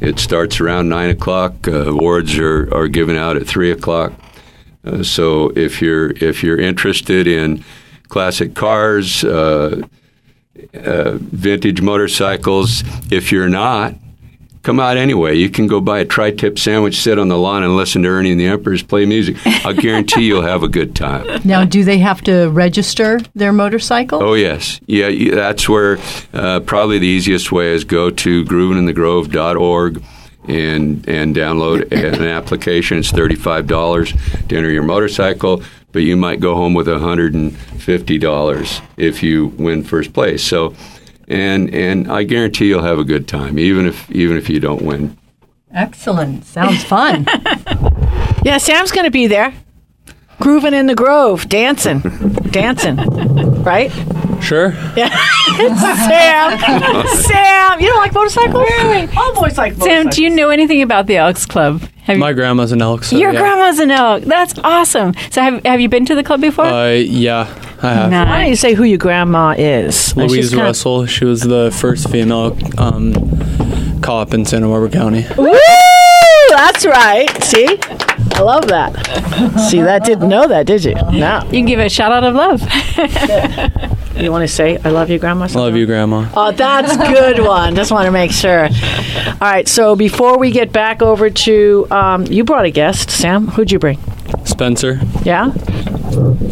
[0.00, 1.68] It starts around 9 o'clock.
[1.68, 4.12] Uh, awards are, are given out at 3 o'clock.
[4.84, 7.62] Uh, so if you're if you're interested in
[8.08, 9.82] classic cars, uh,
[10.74, 13.94] uh, vintage motorcycles, if you're not,
[14.62, 15.34] come out anyway.
[15.36, 18.32] You can go buy a tri-tip sandwich, sit on the lawn, and listen to Ernie
[18.32, 19.36] and the Emperors play music.
[19.64, 21.26] I'll guarantee you'll have a good time.
[21.50, 24.22] Now, do they have to register their motorcycle?
[24.22, 25.34] Oh yes, yeah.
[25.34, 25.98] That's where
[26.32, 30.02] uh, probably the easiest way is go to groovinginthegrove.org
[30.48, 32.98] and and download an application.
[32.98, 34.12] It's thirty five dollars
[34.48, 39.22] to enter your motorcycle, but you might go home with hundred and fifty dollars if
[39.22, 40.42] you win first place.
[40.44, 40.74] So,
[41.30, 44.82] and and I guarantee you'll have a good time, even if even if you don't
[44.82, 45.16] win.
[45.72, 46.44] Excellent.
[46.44, 47.26] Sounds fun.
[48.42, 49.52] Yeah, Sam's going to be there.
[50.40, 52.00] Grooving in the grove, dancing,
[52.50, 52.96] dancing,
[53.62, 53.92] right?
[54.40, 54.72] Sure.
[54.96, 55.10] Yeah.
[55.58, 58.66] It's Sam, Sam, you don't like motorcycles?
[58.70, 59.08] Really?
[59.14, 59.84] All boys like motorcycles.
[59.84, 61.82] Sam, do you know anything about the Elks Club?
[62.04, 63.04] Have My grandma's an elk.
[63.04, 63.40] So Your yeah.
[63.40, 64.22] grandma's an elk.
[64.22, 65.12] That's awesome.
[65.30, 66.64] So have have you been to the club before?
[66.64, 67.44] Uh, yeah,
[67.82, 68.10] I have.
[68.10, 68.28] Nice.
[68.28, 70.14] Why don't you say who your grandma is?
[70.16, 71.06] Louise kinda- Russell.
[71.06, 73.12] She was the first female um,
[74.02, 75.24] cop in Santa Barbara County.
[75.38, 75.52] Woo!
[76.50, 77.28] That's right.
[77.42, 77.78] See,
[78.34, 78.92] I love that.
[79.70, 80.94] See, that didn't know that, did you?
[80.94, 81.40] No.
[81.44, 82.60] You can give a shout out of love.
[84.16, 85.44] You want to say I love you, grandma?
[85.46, 86.28] I love you, Grandma.
[86.36, 87.74] Oh, that's a good one.
[87.74, 88.64] Just want to make sure.
[88.64, 89.66] All right.
[89.66, 93.46] So before we get back over to, um, you brought a guest, Sam.
[93.46, 93.98] Who'd you bring?
[94.60, 95.00] Spencer.
[95.24, 95.52] Yeah,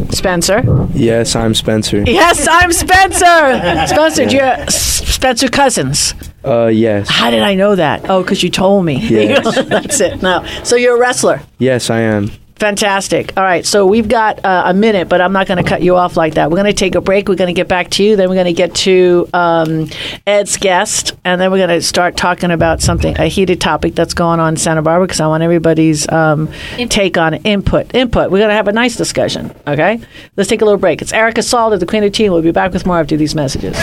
[0.09, 0.63] Spencer.
[0.95, 2.05] Yes, I'm Spencer.
[2.07, 3.87] Yes, I'm Spencer.
[3.87, 6.15] Spencer, do you S- Spencer Cousins?
[6.43, 7.07] Uh, yes.
[7.11, 8.09] How did I know that?
[8.09, 8.97] Oh, because you told me.
[8.99, 9.63] Yes.
[9.69, 10.23] That's it.
[10.23, 10.43] No.
[10.65, 11.43] So you're a wrestler.
[11.59, 12.31] Yes, I am.
[12.59, 13.33] Fantastic.
[13.37, 15.95] All right, so we've got uh, a minute, but I'm not going to cut you
[15.95, 16.51] off like that.
[16.51, 17.29] We're going to take a break.
[17.29, 18.17] We're going to get back to you.
[18.17, 19.89] Then we're going to get to um,
[20.27, 24.13] Ed's guest, and then we're going to start talking about something, a heated topic that's
[24.13, 26.51] going on in Santa Barbara, because I want everybody's um,
[26.89, 27.95] take on input.
[27.95, 28.33] Input.
[28.33, 29.55] We're going to have a nice discussion.
[29.67, 30.01] Okay,
[30.37, 31.01] let's take a little break.
[31.01, 32.33] It's Erica Salda, the Queen of Teen.
[32.33, 33.77] We'll be back with more after these messages.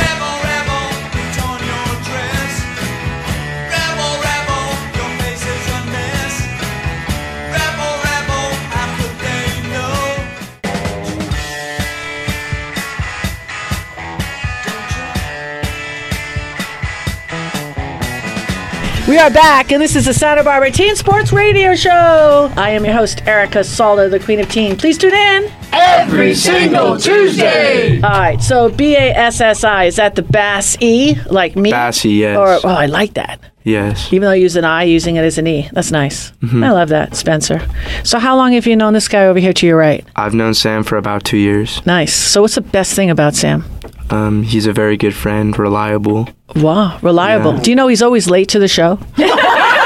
[19.15, 22.51] We are back, and this is the Santa Barbara Teen Sports Radio Show.
[22.57, 24.75] I am your host, Erica Salda, the Queen of Teen.
[24.75, 25.49] Please tune in.
[25.71, 28.01] Every single Tuesday.
[28.01, 31.71] All right, so B A S S I, is that the Bass E, like me?
[31.71, 32.37] Bassy, yes.
[32.37, 33.39] Or, oh, I like that.
[33.63, 34.11] yes.
[34.11, 35.69] Even though I use an I, using it as an E.
[35.71, 36.31] That's nice.
[36.31, 36.65] Mm-hmm.
[36.65, 37.65] I love that, Spencer.
[38.03, 40.05] So, how long have you known this guy over here to your right?
[40.17, 41.85] I've known Sam for about two years.
[41.85, 42.13] Nice.
[42.13, 43.63] So, what's the best thing about Sam?
[44.09, 46.29] Um, he's a very good friend, reliable.
[46.55, 47.55] Wow, reliable.
[47.55, 47.61] Yeah.
[47.61, 48.99] Do you know he's always late to the show?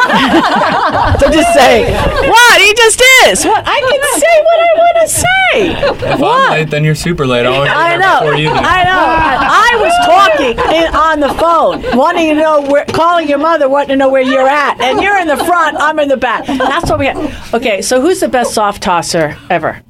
[1.19, 1.93] so just say
[2.27, 3.45] what he just is.
[3.45, 6.13] What I can say what I want to say.
[6.13, 6.51] If What?
[6.51, 7.45] I'm late, then you're super late.
[7.45, 8.19] I always I know.
[8.19, 8.55] before you do.
[8.55, 9.05] I know.
[9.05, 13.69] I, I was talking in, on the phone, wanting to know where, calling your mother,
[13.69, 15.77] wanting to know where you're at, and you're in the front.
[15.79, 16.45] I'm in the back.
[16.45, 17.53] That's what we got.
[17.53, 19.81] Okay, so who's the best soft tosser ever?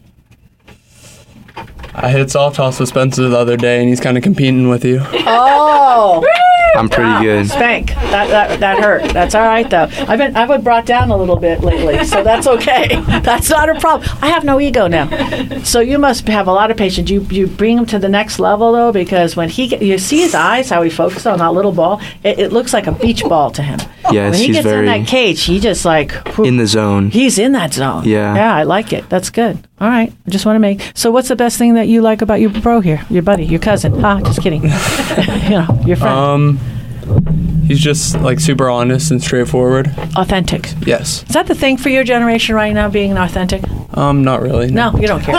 [2.02, 4.86] I hit soft toss with Spencer the other day, and he's kind of competing with
[4.86, 5.00] you.
[5.02, 6.26] Oh,
[6.76, 7.48] I'm pretty good.
[7.48, 7.88] spank.
[7.90, 9.12] That, that that hurt.
[9.12, 9.88] That's all right though.
[10.08, 13.02] I've been I've been brought down a little bit lately, so that's okay.
[13.20, 14.10] That's not a problem.
[14.22, 15.08] I have no ego now.
[15.64, 17.10] So you must have a lot of patience.
[17.10, 20.20] You you bring him to the next level though, because when he get, you see
[20.22, 23.24] his eyes, how he focuses on that little ball, it, it looks like a beach
[23.24, 23.80] ball to him.
[24.20, 27.10] Yes, when he gets very in that cage, he just like in the zone.
[27.12, 28.04] He's in that zone.
[28.06, 28.36] Yeah.
[28.36, 29.10] Yeah, I like it.
[29.10, 29.58] That's good.
[29.80, 30.12] All right.
[30.26, 30.82] I just want to make.
[30.96, 33.60] So, what's the best thing that you like about your bro here, your buddy, your
[33.60, 34.04] cousin?
[34.04, 34.64] Ah, just kidding.
[35.44, 36.18] you know, your friend.
[36.18, 39.88] Um, he's just like super honest and straightforward.
[40.18, 40.74] authentic.
[40.86, 41.24] Yes.
[41.24, 43.64] Is that the thing for your generation right now, being authentic?
[43.94, 44.70] Um, not really.
[44.72, 45.38] No, you don't care.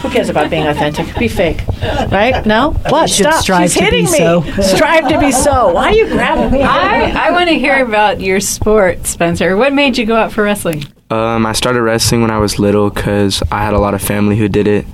[0.00, 1.14] Who cares about being authentic?
[1.18, 1.62] Be fake,
[2.10, 2.46] right?
[2.46, 2.70] No.
[2.88, 3.10] What?
[3.10, 3.42] Stop.
[3.42, 4.18] strive She's to be hitting me.
[4.18, 4.42] so.
[4.62, 5.72] strive to be so.
[5.74, 6.62] Why are you grabbing me?
[6.62, 9.56] I, I want to hear about your sport, Spencer.
[9.56, 10.84] What made you go out for wrestling?
[11.10, 14.36] Um, I started wrestling when I was little because I had a lot of family
[14.36, 14.86] who did it.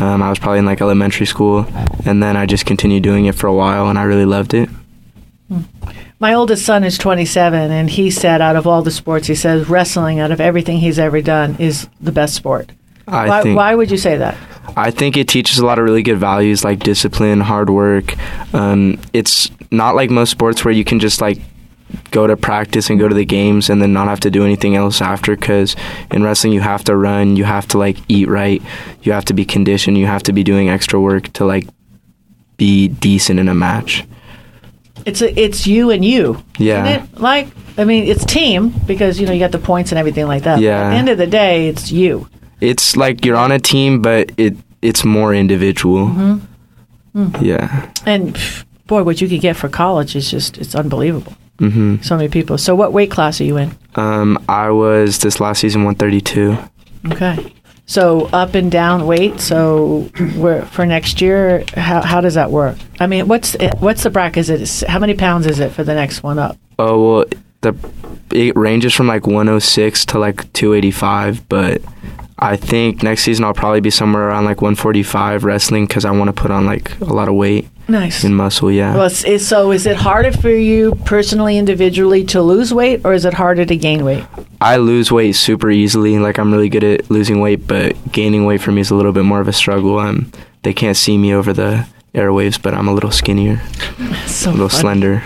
[0.00, 1.66] Um, I was probably in like elementary school,
[2.04, 4.68] and then I just continued doing it for a while, and I really loved it.
[6.20, 9.68] My oldest son is 27, and he said, out of all the sports, he says
[9.68, 12.72] wrestling, out of everything he's ever done, is the best sport.
[13.06, 14.36] I Why, think why would you say that?
[14.76, 18.14] I think it teaches a lot of really good values like discipline, hard work.
[18.52, 21.38] Um, it's not like most sports where you can just like
[22.10, 24.76] go to practice and go to the games and then not have to do anything
[24.76, 25.74] else after because
[26.10, 28.62] in wrestling you have to run you have to like eat right
[29.02, 31.66] you have to be conditioned you have to be doing extra work to like
[32.58, 34.04] be decent in a match
[35.08, 36.42] It's a, it's you and you.
[36.58, 36.84] Yeah.
[36.86, 37.20] Isn't it?
[37.20, 40.42] Like, I mean, it's team because you know you got the points and everything like
[40.44, 40.56] that.
[40.56, 40.80] But Yeah.
[40.86, 42.28] At the end of the day, it's you.
[42.60, 47.30] it's like you're on a team but it it's more individual Hmm.
[47.40, 51.34] yeah And pff, boy, what you could get for college is just it's unbelievable.
[51.58, 52.02] Mm-hmm.
[52.02, 52.56] So many people.
[52.58, 53.70] So, what weight class are you in?
[53.96, 56.56] um, i was this last season 132
[57.12, 57.52] Okay.
[57.88, 59.40] So up and down weight.
[59.40, 60.10] So
[60.70, 62.76] for next year, how, how does that work?
[63.00, 64.48] I mean, what's what's the bracket?
[64.48, 66.58] Is it how many pounds is it for the next one up?
[66.78, 67.24] Oh well,
[67.62, 67.74] the
[68.30, 71.80] it ranges from like 106 to like 285, but
[72.38, 76.28] I think next season I'll probably be somewhere around like 145 wrestling because I want
[76.28, 78.22] to put on like a lot of weight Nice.
[78.22, 78.70] and muscle.
[78.70, 78.94] Yeah.
[78.94, 83.14] Well, it's, it's, so is it harder for you personally, individually, to lose weight, or
[83.14, 84.24] is it harder to gain weight?
[84.60, 86.18] I lose weight super easily.
[86.18, 89.12] Like I'm really good at losing weight, but gaining weight for me is a little
[89.12, 89.98] bit more of a struggle.
[89.98, 90.30] Um,
[90.62, 93.60] they can't see me over the airwaves, but I'm a little skinnier,
[94.26, 94.80] So a little funny.
[94.80, 95.24] slender.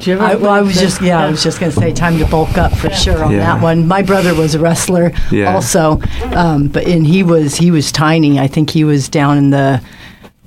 [0.00, 1.92] Do you ever I, well, I was just yeah, I was just going to say
[1.92, 3.40] time to bulk up for sure on Yeah.
[3.40, 3.86] that one.
[3.86, 5.54] My brother was a wrestler Yeah.
[5.54, 6.00] also,
[6.34, 8.38] um, but and he was he was tiny.
[8.40, 9.82] I think he was down in the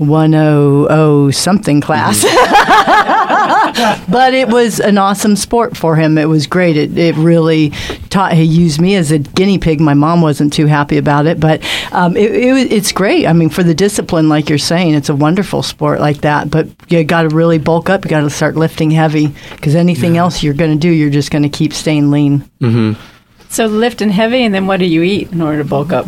[0.08, 2.24] 100 something class.
[4.10, 6.18] but it was an awesome sport for him.
[6.18, 6.78] It was great.
[6.78, 7.70] It, it really
[8.10, 8.34] taught.
[8.34, 9.80] He used me as a guinea pig.
[9.82, 11.62] My mom wasn't too happy about it, but
[11.92, 13.26] um, it, it, it's great.
[13.28, 16.50] I mean, for the discipline, like you're saying, it's a wonderful sport like that.
[16.50, 18.06] But you got to really bulk up.
[18.06, 21.32] You got to start lifting heavy because anything else you're going to do, you're just
[21.32, 22.40] going to keep staying lean.
[22.60, 22.94] hmm
[23.50, 26.08] So lifting heavy, and then what do you eat in order to bulk up?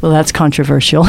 [0.00, 1.02] Well, that's controversial.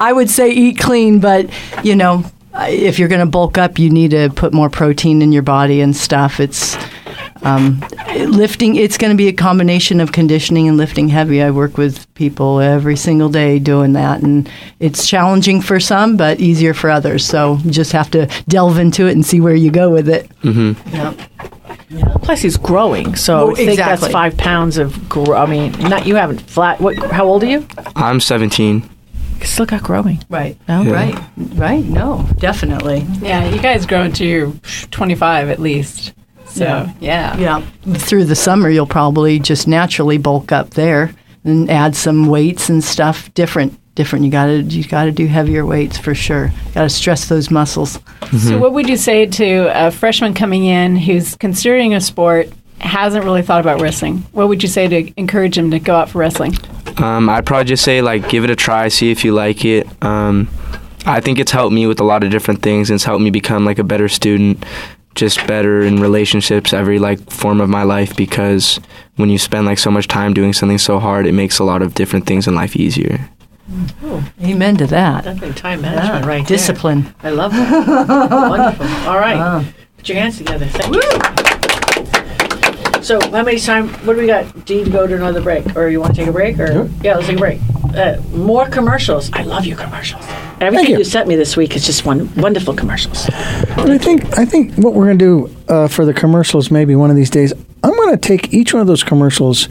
[0.00, 1.50] I would say eat clean, but
[1.84, 2.24] you know,
[2.54, 5.80] if you're going to bulk up, you need to put more protein in your body
[5.80, 6.40] and stuff.
[6.40, 6.76] It's
[7.42, 7.84] um,
[8.16, 11.40] lifting it's going to be a combination of conditioning and lifting heavy.
[11.42, 16.40] I work with people every single day doing that and it's challenging for some but
[16.40, 17.24] easier for others.
[17.24, 20.30] So you just have to delve into it and see where you go with it
[22.22, 24.00] Plus, he's growing, so Well, I think exactly.
[24.00, 25.08] that's five pounds of.
[25.08, 26.80] Gro- I mean, not you haven't flat.
[26.80, 26.96] What?
[27.10, 27.66] How old are you?
[27.96, 28.88] I'm 17.
[29.40, 30.22] You still got growing.
[30.28, 30.82] right No?
[30.82, 30.92] Yeah.
[30.92, 31.18] right
[31.54, 34.52] right no definitely Yeah, you guys grow into your
[34.90, 36.12] 25 at least.
[36.48, 36.64] So,
[36.98, 37.36] Yeah.
[37.38, 37.60] yeah.
[37.86, 41.12] yeah through the summer you'll probably just naturally bulk up there
[41.44, 45.26] and add some weights and stuff different different you got to you got to do
[45.26, 47.98] heavier weights for sure got to stress those muscles
[48.48, 53.24] So, what would you say to a freshman coming in who's considering a sport, hasn't
[53.24, 54.18] really thought about wrestling?
[54.32, 56.54] What would you say to encourage him to go out for wrestling?
[56.98, 59.86] Um, I'd probably just say like give it a try, see if you like it.
[60.04, 60.48] Um,
[61.06, 62.90] I think it's helped me with a lot of different things.
[62.90, 64.64] And it's helped me become like a better student,
[65.14, 68.14] just better in relationships, every like form of my life.
[68.14, 68.78] Because
[69.16, 71.80] when you spend like so much time doing something so hard, it makes a lot
[71.82, 73.28] of different things in life easier.
[74.42, 76.46] Amen to that Definitely time management, Yeah, right?
[76.46, 77.14] discipline There.
[77.24, 78.28] I love that.
[78.48, 78.86] Wonderful.
[79.08, 79.64] All right,
[79.98, 80.66] put your hands together.
[80.66, 81.02] Thank you.
[83.02, 83.88] So, how many time?
[84.04, 84.64] What do we got?
[84.66, 86.58] Do you go to another break, or you want to take a break?
[86.58, 87.60] Or yeah, let's take a break.
[87.94, 89.30] Uh, more commercials.
[89.32, 90.24] I love your commercials.
[90.60, 90.98] Everything you.
[90.98, 91.04] you.
[91.04, 93.26] sent me this week is just one wonderful commercials.
[93.28, 96.96] And I think I think what we're going to do uh, for the commercials, maybe
[96.96, 97.52] one of these days,
[97.82, 99.68] I'm going to take each one of those commercials.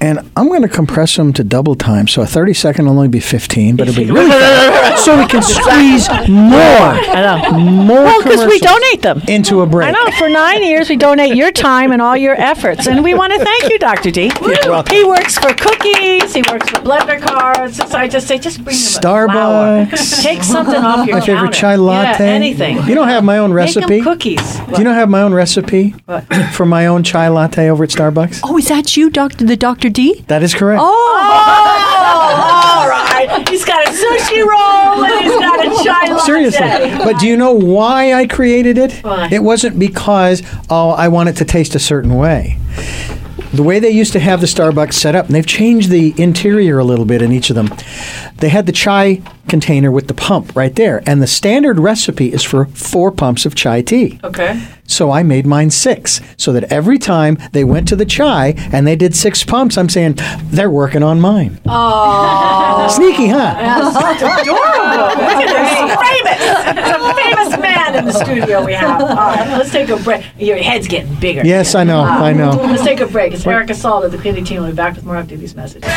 [0.00, 3.08] And I'm going to compress them to double time, so a 30 second will only
[3.08, 7.58] be 15, but it'll be really fast, so we can squeeze more, I know.
[7.58, 9.22] more Well, because we commercials donate them.
[9.26, 9.88] into a break.
[9.88, 10.10] I know.
[10.16, 13.40] For nine years, we donate your time and all your efforts, and we want to
[13.44, 14.12] thank you, Dr.
[14.12, 14.30] D.
[14.40, 14.94] welcome.
[14.94, 16.32] He works for cookies.
[16.32, 17.76] He works for blender cards.
[17.78, 19.00] So I just say, just bring him a.
[19.00, 20.22] Starbucks.
[20.22, 21.58] Take something off your My favorite counter.
[21.58, 22.24] chai latte.
[22.24, 22.76] Yeah, anything.
[22.86, 24.00] You don't have my own Make 'em recipe.
[24.02, 24.56] cookies.
[24.60, 26.24] Do you not have my own recipe What?
[26.52, 28.40] for my own chai latte over at Starbucks?
[28.44, 29.56] oh is that you doctor the
[29.90, 30.80] dr d That is correct.
[30.82, 30.86] Oh.
[30.86, 33.48] oh, all right.
[33.48, 36.24] He's got a sushi roll and he's got a chai latte.
[36.24, 37.04] Seriously.
[37.04, 38.92] But do you know why I created it?
[39.02, 39.28] Why?
[39.30, 42.58] It wasn't because, oh, I want it to taste a certain way.
[43.52, 46.78] The way they used to have the Starbucks set up, and they've changed the interior
[46.78, 47.70] a little bit in each of them.
[48.36, 52.42] They had the chai container with the pump right there, and the standard recipe is
[52.42, 54.20] for four pumps of chai tea.
[54.22, 54.62] Okay.
[54.86, 58.86] So I made mine six, so that every time they went to the chai and
[58.86, 61.60] they did six pumps, I'm saying they're working on mine.
[61.66, 63.54] Oh, sneaky, huh?
[63.58, 64.54] Adorable.
[65.24, 65.78] Look at this.
[66.08, 66.38] Famous.
[66.78, 69.00] It's a famous man in the studio we have.
[69.00, 70.24] All right, let's take a break.
[70.38, 71.44] Your head's getting bigger.
[71.44, 72.50] Yes, I know, I know.
[72.50, 73.37] Let's take a break.
[73.38, 73.72] It's Erica
[74.04, 74.62] of the Quinty team.
[74.62, 75.88] We'll be back with more after these messages.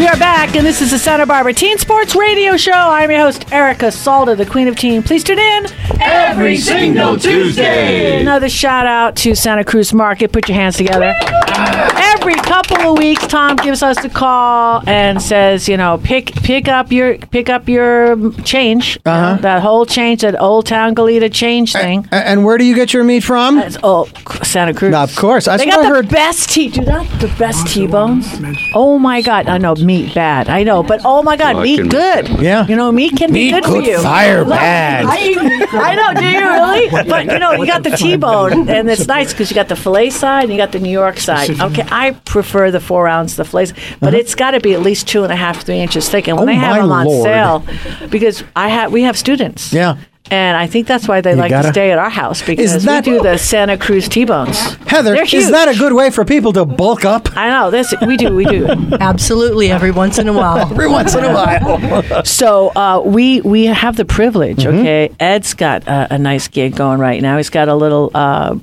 [0.00, 2.72] We are back, and this is the Santa Barbara Teen Sports Radio Show.
[2.72, 5.02] I'm your host, Erica Salda, the Queen of Teen.
[5.02, 5.66] Please tune in
[6.00, 8.18] every single Tuesday.
[8.22, 10.32] Another shout out to Santa Cruz Market.
[10.32, 11.12] Put your hands together.
[11.52, 16.66] Every couple of weeks, Tom gives us a call and says, you know, pick pick
[16.66, 18.98] up your pick up your change.
[19.04, 22.08] know, that whole change, that Old Town Goleta change thing.
[22.10, 23.62] A- And where do you get your meat from?
[23.82, 24.06] Oh,
[24.42, 24.94] Santa Cruz.
[24.94, 26.08] Of course, that's they got I the heard.
[26.08, 26.68] best T.
[26.70, 28.26] Do that the best T-bones.
[28.74, 29.46] Oh my God!
[29.46, 30.48] I know meat bad.
[30.48, 32.24] I know, but oh my God, Well, I meat can- good.
[32.40, 32.66] Yeah.
[32.70, 33.98] you know, meat can be good, for you.
[34.00, 35.04] fire bad.
[35.06, 36.20] I know.
[36.20, 36.84] Do you really?
[37.14, 40.10] But you know, you got the T-bone, and it's nice because you got the fillet
[40.10, 41.50] side and you got the New York side.
[41.60, 45.08] Okay, I prefer the four ounce the fillets, but it's got to be at least
[45.08, 46.28] two and a half, three inches thick.
[46.28, 46.58] And when Uh-huh.
[46.58, 47.24] Oh, they have my them on Lord.
[47.24, 49.72] sale, because I have we have students.
[49.72, 49.96] Yeah.
[50.30, 53.04] And I think that's why they like gotta- to stay at our house because that-
[53.04, 54.58] we do the Santa Cruz T-bones.
[54.86, 57.92] Heather, is that a good way for people to bulk up I know this.
[58.06, 58.34] We do.
[58.34, 58.66] We do.
[59.00, 62.24] absolutely every once in a while every once in a while?
[62.24, 64.66] so uh, we we have the privilege.
[64.66, 67.36] Okay, Ed's got a, a nice gig going right now.
[67.36, 68.56] He's got a little uh,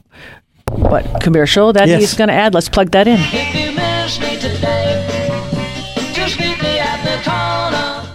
[0.72, 2.00] what commercial that Yes.
[2.02, 2.54] he's going to add.
[2.54, 3.20] Let's plug that in.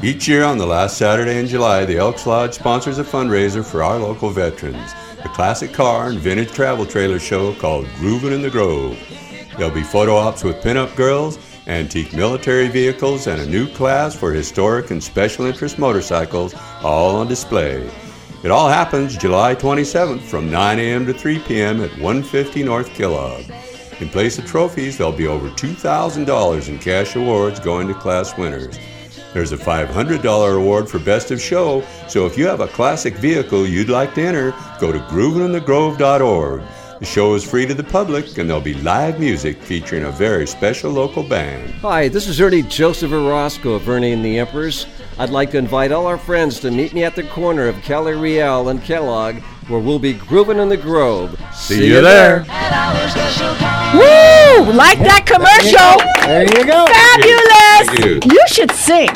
[0.05, 3.85] Each year on the last Saturday in July, the Elks Lodge sponsors a fundraiser for
[3.85, 4.91] our local veterans,
[5.25, 8.99] a classic car and vintage travel trailer show called Groovin' in the Grove.
[9.57, 11.39] There'll be photo ops with pinup girls,
[11.69, 17.29] antique military vehicles, and a new class for historic and special interest motorcycles, all on
[17.29, 17.89] display.
[18.43, 21.07] It all happens July 27th from 9 a.m.
[21.07, 21.81] to 3 p.m.
[21.81, 23.45] at 150 North Kellogg.
[24.01, 28.77] In place of trophies, there'll be over $2,000 in cash awards going to class winners.
[29.33, 33.67] There's a $500 award for Best of Show, so if you have a classic vehicle
[33.67, 36.63] you'd like to enter, go to groovinginthegrove.org.
[36.99, 40.47] The show is free to the public, and there'll be live music featuring a very
[40.47, 41.73] special local band.
[41.81, 44.87] Hi, this is Ernie Joseph Orozco of Ernie and the Emperors.
[45.19, 48.13] I'd like to invite all our friends to meet me at the corner of Calle
[48.13, 51.41] Real and Kellogg, where we'll be grooving in the Grove.
[51.55, 52.45] See, you there.
[52.49, 53.82] At our special time.
[53.95, 54.73] Woo!
[54.73, 55.99] Like that commercial.
[56.27, 56.87] There you go.
[56.87, 57.89] Fabulous.
[57.89, 58.33] Thank you.
[58.33, 59.11] You should sing.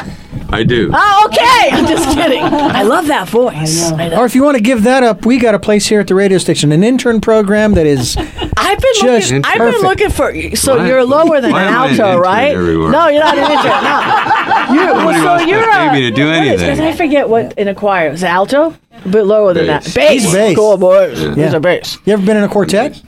[0.48, 0.90] I do.
[0.94, 1.70] Oh, okay.
[1.76, 2.42] I'm just kidding.
[2.42, 3.90] I love that voice.
[3.92, 4.20] I know.
[4.20, 6.14] Or if you want to give that up, we got a place here at the
[6.14, 9.44] radio station, an intern program that is I've been Just looking.
[9.44, 10.32] I've been looking for.
[10.56, 12.54] So Why- you're lower than why an am I an alto, right?
[12.54, 12.90] everywhere?
[12.92, 13.84] No, you're not an intern.
[13.84, 14.22] No.
[14.74, 16.68] You're, well, so you're pay a, me to do what is- anything.
[16.70, 18.74] 'cause I forget what in a choir is it alto.
[19.04, 19.84] A bit lower than that.
[19.94, 20.10] Bass.
[20.24, 20.56] He's bass.
[20.56, 21.20] Cool boys.
[21.22, 21.34] Yeah.
[21.36, 21.98] He's a bass.
[22.04, 23.00] You ever been in a quartet?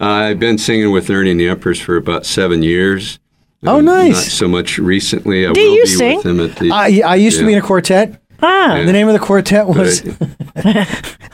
[0.00, 3.18] I've been singing with Ernie and the Emperors for about seven years.
[3.66, 4.12] Oh, Um, nice.
[4.14, 5.46] Not so much recently.
[5.46, 6.16] I Do will you be sing?
[6.16, 6.70] with him at the.
[6.72, 8.20] I, I used to be in a quartet.
[8.42, 8.82] Ah.
[8.84, 10.02] The name of the quartet was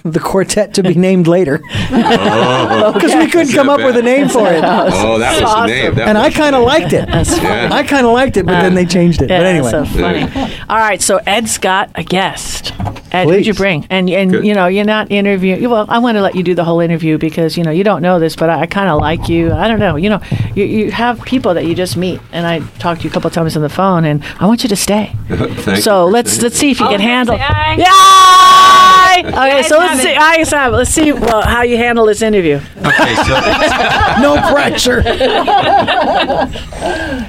[0.05, 4.49] the quartet to be named later because we couldn't come up with a name for
[4.49, 4.63] it.
[4.65, 5.95] oh, that was the name.
[5.95, 7.09] That And I kind of liked it.
[7.09, 7.69] Yeah.
[7.73, 9.31] I kind of liked it, but then they changed it.
[9.31, 10.63] Yeah, but anyway, that's so funny.
[10.69, 12.73] All right, so Ed's got a guest.
[13.13, 13.87] Ed, who'd you bring?
[13.89, 14.45] And and Good.
[14.45, 15.69] you know, you're not interviewing.
[15.69, 18.03] Well, I want to let you do the whole interview because you know you don't
[18.03, 19.53] know this, but I, I kind of like you.
[19.53, 19.97] I don't know.
[19.97, 20.21] You know,
[20.55, 23.31] you, you have people that you just meet, and I talked to you a couple
[23.31, 25.13] times on the phone, and I want you to stay.
[25.29, 26.13] Thank so you.
[26.13, 27.37] let's let's see if you Oh, can can handle.
[27.37, 27.75] say hi?
[27.77, 29.29] Yeah.
[29.29, 30.15] Okay, so let's see.
[30.15, 32.57] I guess I- let's see well, how you handle this interview.
[32.79, 33.35] Okay, so,
[34.21, 35.03] no pressure.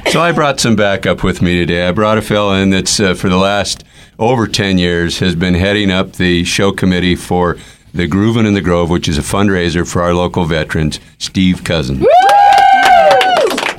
[0.10, 1.88] so I brought some backup with me today.
[1.88, 3.84] I brought a fella in that's uh, for the last
[4.20, 7.58] over 10 years has been heading up the show committee for
[7.94, 12.06] the Groovin' in the Grove, which is a fundraiser for our local veterans, Steve Cousin.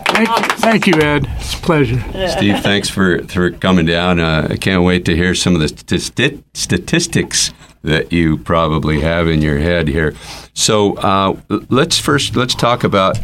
[0.09, 0.29] Thank,
[0.71, 1.27] thank you, Ed.
[1.37, 2.01] It's a pleasure.
[2.29, 4.21] Steve, thanks for, for coming down.
[4.21, 7.53] Uh, I can't wait to hear some of the stati- statistics
[7.83, 10.15] that you probably have in your head here.
[10.55, 11.37] So uh,
[11.71, 13.19] let's first let's talk about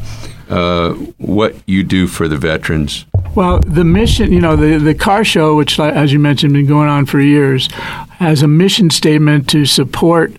[0.49, 3.05] uh, what you do for the veterans.
[3.35, 6.89] Well, the mission, you know, the, the car show, which, as you mentioned, been going
[6.89, 7.67] on for years,
[8.19, 10.33] has a mission statement to support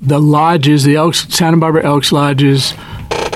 [0.00, 2.74] the lodges, the Elks, Santa Barbara Elks Lodges,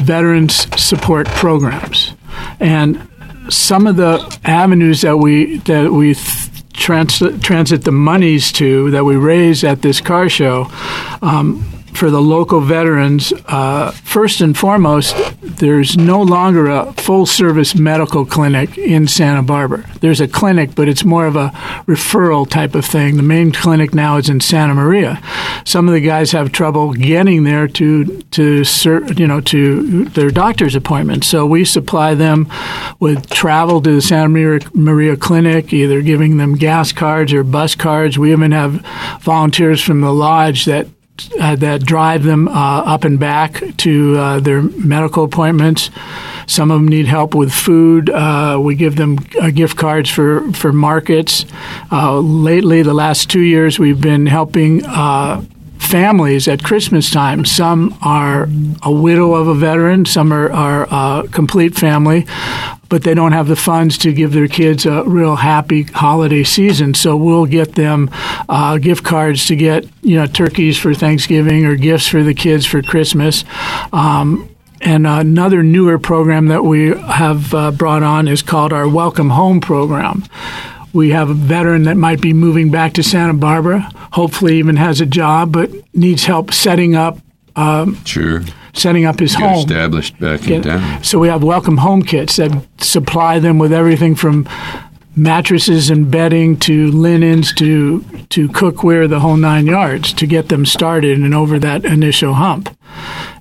[0.02, 2.14] veterans support programs,
[2.60, 3.08] and
[3.48, 6.14] some of the avenues that we that we
[6.72, 10.70] trans- transit the monies to that we raise at this car show.
[11.22, 17.74] Um, for the local veterans, uh, first and foremost, there's no longer a full service
[17.74, 19.88] medical clinic in Santa Barbara.
[20.00, 21.50] There's a clinic, but it's more of a
[21.86, 23.16] referral type of thing.
[23.16, 25.22] The main clinic now is in Santa Maria.
[25.64, 28.64] Some of the guys have trouble getting there to to
[29.16, 31.26] you know to their doctor's appointments.
[31.26, 32.48] So we supply them
[32.98, 38.18] with travel to the Santa Maria clinic, either giving them gas cards or bus cards.
[38.18, 38.84] We even have
[39.20, 40.86] volunteers from the lodge that
[41.38, 45.90] uh, that drive them uh, up and back to uh, their medical appointments.
[46.46, 48.10] Some of them need help with food.
[48.10, 51.44] Uh, we give them uh, gift cards for for markets.
[51.90, 54.82] Uh, lately, the last two years, we've been helping.
[55.80, 57.44] Families at Christmas time.
[57.44, 58.48] Some are
[58.82, 62.26] a widow of a veteran, some are, are a complete family,
[62.90, 66.92] but they don't have the funds to give their kids a real happy holiday season.
[66.92, 68.10] So we'll get them
[68.48, 72.66] uh, gift cards to get you know turkeys for Thanksgiving or gifts for the kids
[72.66, 73.44] for Christmas.
[73.94, 79.30] Um, and another newer program that we have uh, brought on is called our Welcome
[79.30, 80.24] Home program.
[80.92, 83.80] We have a veteran that might be moving back to Santa Barbara,
[84.12, 87.18] hopefully even has a job, but needs help setting up
[87.56, 88.42] um, Sure.
[88.72, 89.58] Setting up his Get home.
[89.58, 91.02] established back in town.
[91.02, 94.48] So we have welcome home kits that supply them with everything from
[95.16, 100.64] mattresses and bedding to linens to to cookware, the whole nine yards, to get them
[100.64, 102.76] started and over that initial hump.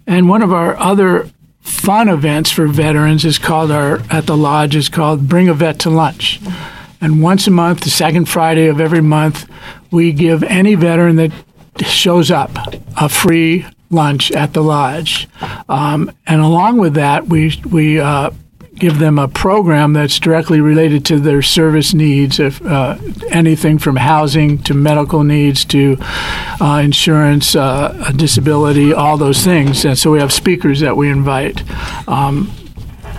[0.08, 1.30] And one of our other
[1.62, 5.80] fun events for veterans is called our at the lodge is called Bring a Vet
[5.82, 6.40] to Lunch.
[7.00, 9.48] And once a month, the second Friday of every month,
[9.92, 11.32] we give any veteran that
[11.82, 12.52] shows up
[13.00, 15.28] a free lunch at the lodge.
[15.68, 18.32] Um, and along with that, we we uh,
[18.76, 22.98] give them a program that's directly related to their service needs, if uh,
[23.30, 25.98] anything from housing to medical needs to
[26.62, 29.86] uh, insurance, uh, disability, all those things.
[29.86, 31.64] And so we have speakers that we invite.
[32.08, 32.52] Um,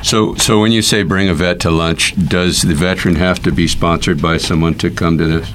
[0.02, 3.52] So, so when you say bring a vet to lunch, does the veteran have to
[3.52, 5.52] be sponsored by someone to come to this?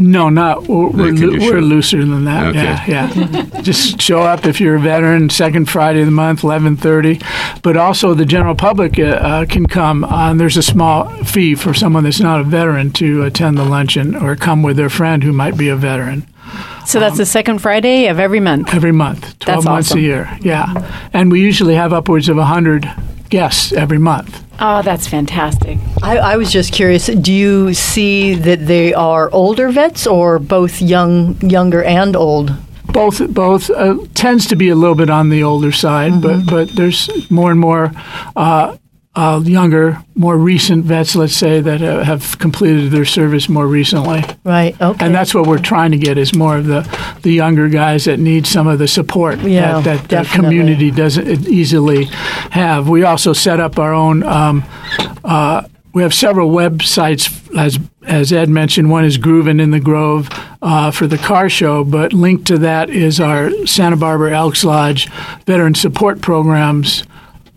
[0.00, 0.68] No, not.
[0.68, 2.46] We're, we're, They can loo- just we're looser than that.
[2.48, 2.62] Okay.
[2.62, 3.60] Yeah, yeah.
[3.62, 5.28] just show up if you're a veteran.
[5.28, 7.20] Second Friday of the month, eleven thirty.
[7.62, 10.04] But also the general public uh, uh, can come.
[10.04, 13.64] Uh, and there's a small fee for someone that's not a veteran to attend the
[13.64, 16.26] luncheon or come with their friend who might be a veteran.
[16.86, 18.72] So that's the second Friday of every month.
[18.72, 19.98] Every month, twelve That's months awesome.
[19.98, 20.38] a year.
[20.40, 22.90] Yeah, and we usually have upwards of hundred
[23.30, 24.44] guests every month.
[24.60, 25.78] Oh, that's fantastic.
[26.02, 27.06] I, I was just curious.
[27.06, 32.56] Do you see that they are older vets or both young, younger and old?
[32.92, 36.68] both both uh, tends to be a little bit on the older side, but but
[36.70, 37.92] there's more and more
[38.34, 38.76] uh,
[39.18, 44.22] uh, younger, more recent vets, let's say, that uh, have completed their service more recently,
[44.44, 44.80] Right.
[44.80, 45.04] Okay.
[45.04, 46.82] and that's what we're trying to get is more of the
[47.22, 51.48] the younger guys that need some of the support Yeah, that, that the community doesn't
[51.48, 52.04] easily
[52.52, 52.88] have.
[52.88, 54.22] We also set up our own.
[54.22, 54.62] Um,
[55.24, 55.62] uh,
[55.92, 57.24] we have several websites,
[57.58, 58.88] as as Ed mentioned.
[58.88, 60.28] One is Groovin in the Grove
[60.62, 65.08] uh, for the car show, but linked to that is our Santa Barbara Elks Lodge
[65.44, 67.02] Veteran Support Programs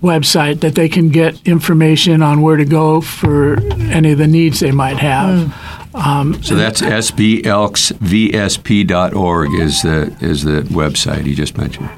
[0.02, 3.58] website that they can get information on where to go for
[3.92, 5.54] any of the needs they might have.
[5.94, 11.90] Um, So that's sbelksvsp.org is the is the website he just mentioned.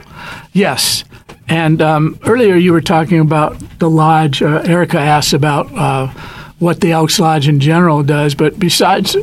[0.51, 1.04] Yes.
[1.47, 4.41] And um, earlier you were talking about the lodge.
[4.41, 6.08] Uh, Erica asked about uh,
[6.60, 9.16] what the Elks Lodge in general does, but besides,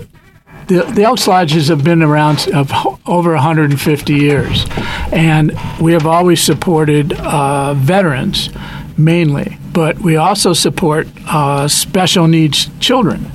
[0.71, 2.73] the, Elks Lodges have been around of
[3.07, 4.67] over 150 years,
[5.13, 8.51] and we have always supported uh, veterans
[8.97, 13.27] mainly, but we also support uh, special needs children.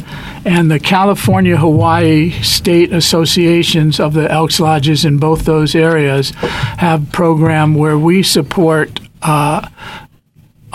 [0.46, 6.30] And the California Hawaii State Associations of the Elks Lodges in both those areas
[6.78, 9.68] have program where we support uh,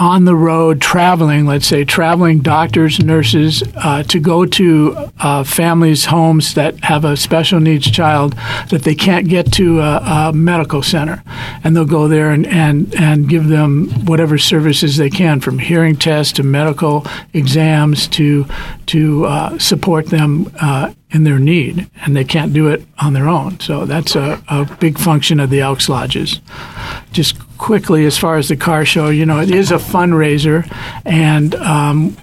[0.00, 6.06] on the road traveling, let's say traveling doctors, nurses, uh, to go to uh, families'
[6.06, 8.32] homes that have a special needs child
[8.70, 11.22] that they can't get to a, a medical center.
[11.62, 15.96] And they'll go there and, and, and give them whatever services they can, from hearing
[15.96, 18.46] tests to medical exams to,
[18.86, 21.90] to uh, support them uh, in their need.
[22.04, 23.60] And they can't do it on their own.
[23.60, 26.40] So that's a, a big function of the Elks Lodges
[27.12, 30.66] just quickly as far as the car show, you know, it is a fundraiser,
[31.04, 32.16] and um,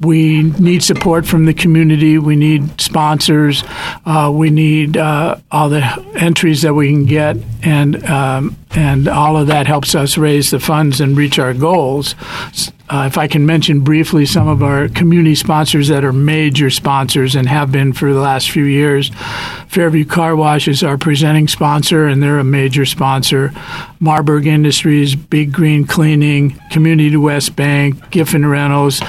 [0.00, 2.18] we need support from the community.
[2.18, 3.64] We need sponsors.
[4.06, 5.82] Uh, we need uh, all the
[6.14, 10.60] entries that we can get, and um, and all of that helps us raise the
[10.60, 12.14] funds and reach our goals.
[12.90, 17.34] Uh, if I can mention briefly some of our community sponsors that are major sponsors
[17.34, 19.10] and have been for the last few years,
[19.68, 23.50] Fairview Car Wash is our presenting sponsor, and they're a major sponsor.
[24.00, 29.02] MarBorg Industries, Big Green Cleaning, Community West Bank, Giffen Reynolds,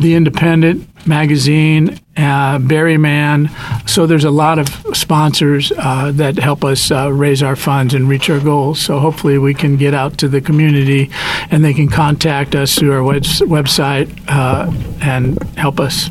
[0.00, 3.48] The Independent Magazine, uh, Berryman.
[3.88, 8.08] So there's a lot of sponsors uh, that help us uh, raise our funds and
[8.08, 8.80] reach our goals.
[8.80, 11.10] So hopefully we can get out to the community
[11.50, 16.10] and they can contact us through our webs- website uh, and help us.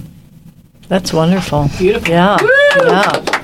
[0.87, 1.69] That's wonderful.
[1.77, 2.09] Beautiful.
[2.09, 2.37] Yeah.
[2.77, 3.36] Yeah.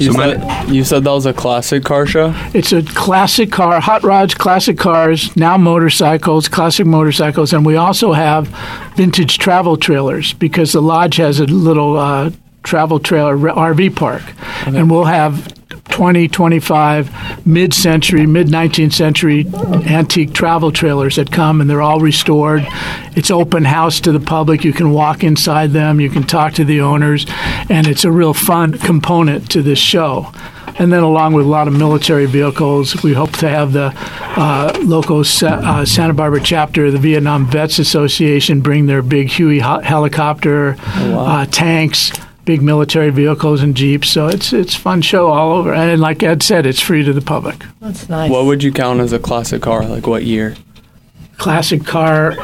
[0.00, 2.34] You, said, you said that was a classic car show?
[2.54, 8.12] It's a classic car, hot rods, classic cars, now motorcycles, classic motorcycles, and we also
[8.12, 8.48] have
[8.96, 12.30] vintage travel trailers because the lodge has a little uh,
[12.62, 14.22] travel trailer RV park,
[14.66, 15.59] and we'll have
[15.90, 19.46] 20, 25 mid-century, mid-19th century
[19.86, 22.66] antique travel trailers that come and they're all restored.
[23.16, 24.64] It's open house to the public.
[24.64, 26.00] You can walk inside them.
[26.00, 27.26] You can talk to the owners,
[27.68, 30.32] and it's a real fun component to this show.
[30.78, 34.72] And then, along with a lot of military vehicles, we hope to have the uh,
[34.82, 39.58] local Sa- uh, Santa Barbara chapter of the Vietnam Vets Association bring their big Huey
[39.58, 42.12] ho- helicopter, uh, tanks,
[42.50, 44.10] big military vehicles, and jeeps.
[44.10, 45.72] So it's it's fun show all over.
[45.72, 47.64] And like Ed said, it's free to the public.
[47.80, 48.28] That's nice.
[48.28, 49.84] What would you count as a classic car?
[49.84, 50.56] Like what year?
[51.36, 52.34] Classic car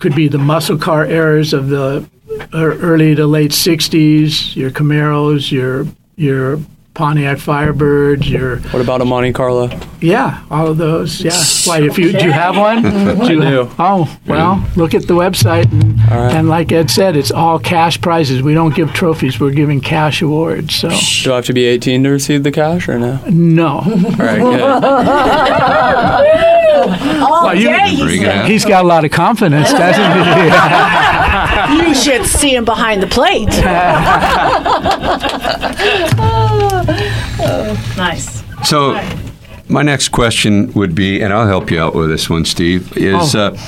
[0.00, 2.04] could be the muscle car eras of the
[2.52, 4.56] uh, early to late '60s.
[4.56, 5.86] Your Camaros, your
[6.16, 6.58] your
[6.94, 9.70] Pontiac Firebirds, your What about a Monte Carlo?
[10.00, 11.20] Yeah, all of those.
[11.20, 11.40] Yeah.
[11.66, 11.86] Why?
[11.86, 12.84] If you do you have one?
[13.22, 13.70] I you do.
[13.78, 18.42] Oh well, look at the website, and, and like Ed said, it's all cash prizes.
[18.42, 19.38] We don't give trophies.
[19.40, 20.74] We're giving cash awards.
[20.76, 20.88] So
[21.22, 23.20] Do I have to be 18 to receive the cash or no?
[23.28, 23.68] no.
[23.78, 24.60] All right, good.
[27.22, 28.38] All you- day he Bring it said.
[28.38, 28.48] out.
[28.50, 31.06] He's got a lot of confidence, doesn't he?
[31.88, 33.48] You should see him behind the plate.
[36.18, 38.42] Oh, nice.
[38.68, 39.00] So,
[39.68, 43.34] my next question would be, and I'll help you out with this one, Steve, is
[43.34, 43.54] Oh.
[43.54, 43.58] uh,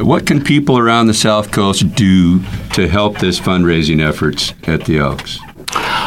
[0.00, 2.40] what can people around the South Coast do
[2.74, 5.38] to help this fundraising efforts at the Elks?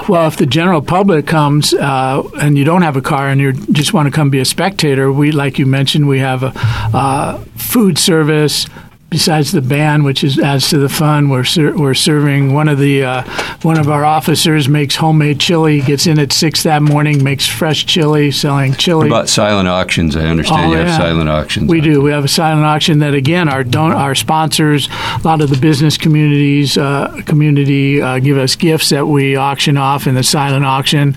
[0.07, 3.53] Well, if the general public comes uh, and you don't have a car and you
[3.53, 6.53] just want to come be a spectator, we, like you mentioned, we have a
[6.93, 8.67] uh, food service.
[9.09, 12.77] Besides the band, which is adds to the fun, we're ser- we're serving one of
[12.77, 13.23] the uh,
[13.63, 15.81] one of our officers makes homemade chili.
[15.81, 19.09] Gets in at six that morning, makes fresh chili, selling chili.
[19.09, 20.15] What about silent auctions?
[20.15, 20.97] I understand Oh, you have yeah.
[20.97, 21.69] silent auctions.
[21.71, 22.01] We do.
[22.03, 25.57] We have a silent auction that, again, our don- our sponsors, a lot of the
[25.57, 30.65] business communities, uh, community uh, give us gifts that we auction off in the silent
[30.65, 31.15] auction.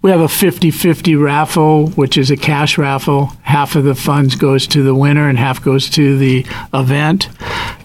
[0.00, 3.26] We have a 50-50 raffle, which is a cash raffle.
[3.42, 7.28] Half of the funds goes to the winner and half goes to the event.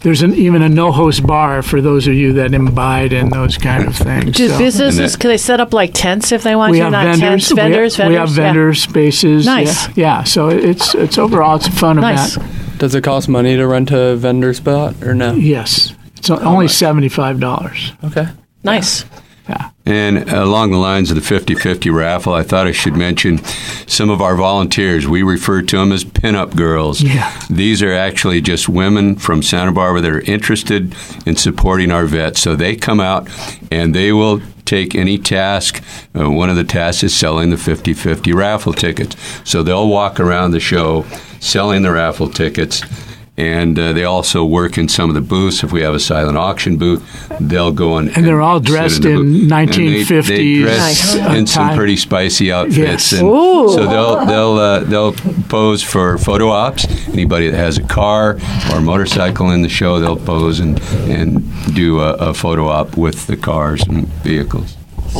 [0.01, 3.87] There's an, even a no-host bar for those of you that imbibe and those kind
[3.87, 4.37] of things.
[4.37, 6.83] Do So- businesses can they set up like tents if they want we to?
[6.83, 7.19] have Not vendors.
[7.47, 8.19] tents, we have- vendors, we, vendors.
[8.19, 8.43] have yeah.
[8.43, 9.45] vendor spaces.
[9.47, 9.87] Nice.
[9.87, 10.23] Yeah, yeah.
[10.23, 12.37] So it's it's overall it's a fun Nice.
[12.37, 12.77] event.
[12.79, 15.33] Does it cost money to rent a vendor spot or no?
[15.33, 17.93] Yes, it's only seventy five dollars.
[18.03, 18.27] Okay.
[19.85, 23.43] And along the lines of the 50 50 raffle, I thought I should mention
[23.85, 25.05] some of our volunteers.
[25.07, 27.01] We refer to them as pinup girls.
[27.01, 27.37] Yeah.
[27.49, 32.39] These are actually just women from Santa Barbara that are interested in supporting our vets.
[32.39, 33.29] So they come out
[33.69, 35.83] and they will take any task.
[36.17, 39.17] Uh, one of the tasks is selling the 50 50 raffle tickets.
[39.43, 41.05] So they'll walk around the show
[41.41, 42.81] selling the raffle tickets.
[43.35, 45.63] And uh, they also work in some of the booths.
[45.63, 47.01] If we have a silent auction booth,
[47.41, 49.51] they'll go and And they're all dressed the in booth.
[49.51, 49.73] And they-
[50.05, 51.35] 1950s They dress Nice.
[51.37, 53.11] in some pretty spicy outfits, Yes.
[53.13, 53.69] and Ooh.
[53.73, 55.13] so they'll they'll uh, they'll
[55.49, 56.85] pose for photo ops.
[57.09, 58.37] Anybody that has a car
[58.71, 60.79] or a motorcycle in the show, they'll pose and
[61.09, 61.41] and
[61.73, 64.77] do a, a photo op with the cars and vehicles.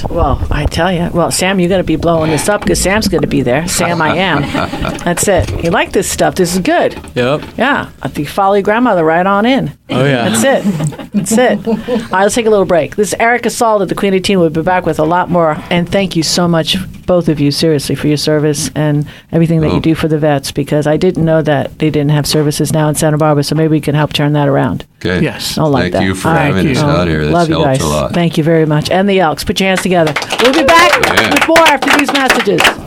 [0.09, 1.09] Well, I tell you.
[1.13, 3.67] Well, Sam, you're going to be blowing this up because Sam's going to be there.
[3.67, 4.41] Sam, I am.
[5.03, 5.63] That's it.
[5.63, 6.35] You like this stuff.
[6.35, 6.93] This is good.
[7.15, 7.43] Yep.
[7.57, 7.89] Yeah.
[8.01, 9.77] I think follow your grandmother right on in.
[9.89, 10.29] Oh yeah.
[10.29, 11.11] That's it.
[11.13, 11.67] That's it.
[11.67, 12.95] All right, let's take a little break.
[12.95, 14.39] This is Erica Salda, the Queen of Teen.
[14.39, 15.55] We'll be back with a lot more.
[15.69, 16.75] And thank you so much,
[17.05, 19.75] both of you, seriously, for your service and everything that Oh.
[19.75, 22.89] you do for the vets because I didn't know that they didn't have services now
[22.89, 24.85] in Santa Barbara, so maybe we can help turn that around.
[25.05, 25.21] Okay.
[25.21, 25.57] Yes.
[25.57, 26.03] I like Thank that.
[26.03, 26.45] you for All right.
[26.55, 27.23] having us Oh, out here.
[27.25, 27.81] This Love you helps guys.
[27.81, 28.13] a lot.
[28.13, 28.89] Thank you very much.
[28.89, 29.43] And the Elks.
[29.43, 30.13] Put your hands together.
[30.41, 31.29] We'll be back Yeah.
[31.33, 32.82] with more after these messages.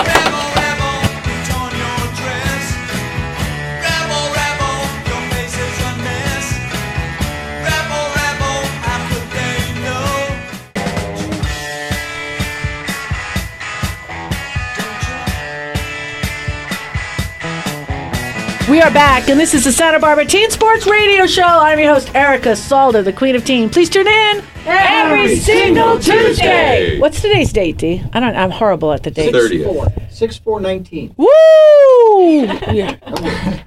[18.76, 21.42] We are back, and this is the Santa Barbara Teen Sports Radio Show.
[21.42, 23.70] I'm your host, Erica Salda, the Queen of Teen.
[23.70, 26.98] Please tune in every single Tuesday.
[26.98, 28.02] What's today's date, D?
[28.12, 28.36] I don't.
[28.36, 29.34] I'm horrible at the dates.
[29.34, 30.12] 30th.
[30.12, 31.14] Six four nineteen.
[31.16, 31.26] Woo!
[32.70, 32.96] Yeah.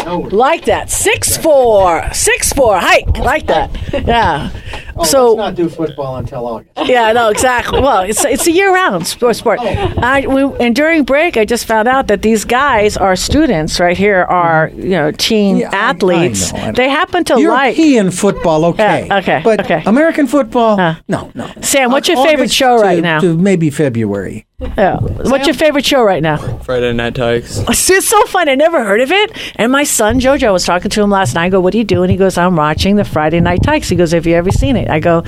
[0.06, 0.92] Like that.
[0.92, 2.08] Six four.
[2.14, 2.78] Six four.
[2.80, 3.18] Hike.
[3.18, 3.72] Like that.
[3.92, 4.52] Yeah.
[5.00, 6.72] Oh, so let's not do football until August.
[6.86, 7.80] yeah, no, exactly.
[7.82, 9.30] Well, it's it's a year round sport.
[9.30, 9.34] Oh.
[9.34, 9.60] sport.
[9.62, 13.80] I, we, and during break, I just found out that these guys are students.
[13.80, 14.82] Right here are mm-hmm.
[14.82, 16.54] you know teen Yeah, I- I athletes.
[16.54, 16.72] know.
[16.74, 17.78] They happen to like.
[17.78, 19.08] European football, okay.
[19.08, 19.84] Yeah, okay, But okay.
[19.86, 20.78] American football,
[21.08, 21.52] no, no.
[21.62, 23.20] Sam, what's uh, your August favorite show to- right now?
[23.22, 24.46] To maybe February.
[24.60, 24.98] Yeah.
[25.00, 26.38] What's your favorite show right now?
[26.60, 27.60] Friday Night Tykes.
[27.70, 28.50] It's so fun.
[28.50, 29.32] I never heard of it.
[29.56, 31.46] And my son Jojo I was talking to him last night.
[31.46, 32.02] I go, "What do you do?
[32.04, 34.76] And He goes, "I'm watching the Friday Night Tykes." He goes, "Have you ever seen
[34.76, 35.24] it?" I go,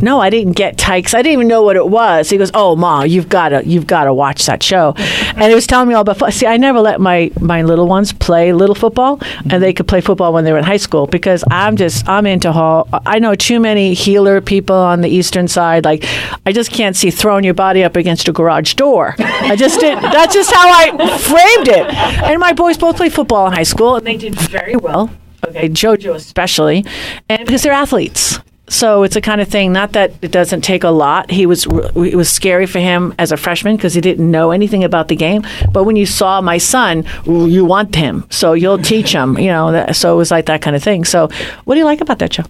[0.00, 1.14] "No, I didn't get Tykes.
[1.14, 3.86] I didn't even know what it was." He goes, "Oh, ma, you've got to you've
[3.86, 4.94] got to watch that show."
[5.38, 6.32] And he was telling me all about.
[6.32, 10.00] See, I never let my my little ones play little football, and they could play
[10.00, 12.88] football when they were in high school because I'm just I'm into hall.
[13.06, 15.84] I know too many healer people on the eastern side.
[15.84, 16.04] Like,
[16.44, 19.14] I just can't see throwing your body up against a garage door.
[19.18, 19.98] I just did.
[20.02, 21.86] That's just how I framed it.
[22.24, 25.10] And my boys both played football in high school, and they did very well.
[25.46, 26.84] Okay, JoJo especially,
[27.28, 28.40] and because they're athletes.
[28.68, 29.72] So it's a kind of thing.
[29.72, 31.30] Not that it doesn't take a lot.
[31.30, 31.66] He was.
[31.66, 35.16] It was scary for him as a freshman because he didn't know anything about the
[35.16, 35.42] game.
[35.72, 39.38] But when you saw my son, you want him, so you'll teach him.
[39.38, 39.72] You know.
[39.72, 41.04] That, so it was like that kind of thing.
[41.04, 41.28] So,
[41.64, 42.44] what do you like about that show?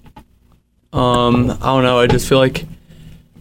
[0.93, 1.99] Um, I don't know.
[1.99, 2.65] I just feel like.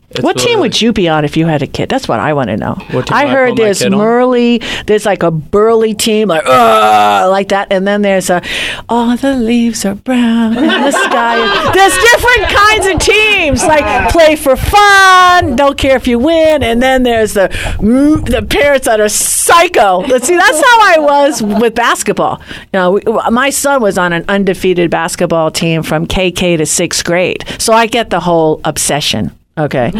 [0.09, 1.89] It's what team would you be on if you had a kid?
[1.89, 2.75] That's what I want to know.
[2.91, 3.91] What team I would I heard put my there's kid?
[3.91, 8.41] Murley, there's like a burly team, like "Ugh," like that, and then there's a
[8.87, 11.71] all the leaves are brown in the sky.
[11.73, 16.81] There's different kinds of teams, like play for fun, don't care if you win, and
[16.81, 17.49] then there's the
[17.79, 19.99] the parents that are psycho.
[19.99, 22.41] Let's see, that's how I was with basketball.
[22.49, 27.03] You know, we, my son was on an undefeated basketball team from KK to sixth
[27.03, 29.31] grade, so I get the whole obsession.
[29.57, 29.91] Okay,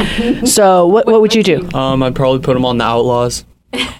[0.45, 1.67] so what what would you do?
[1.73, 3.43] Um, I'd probably put them on the Outlaws.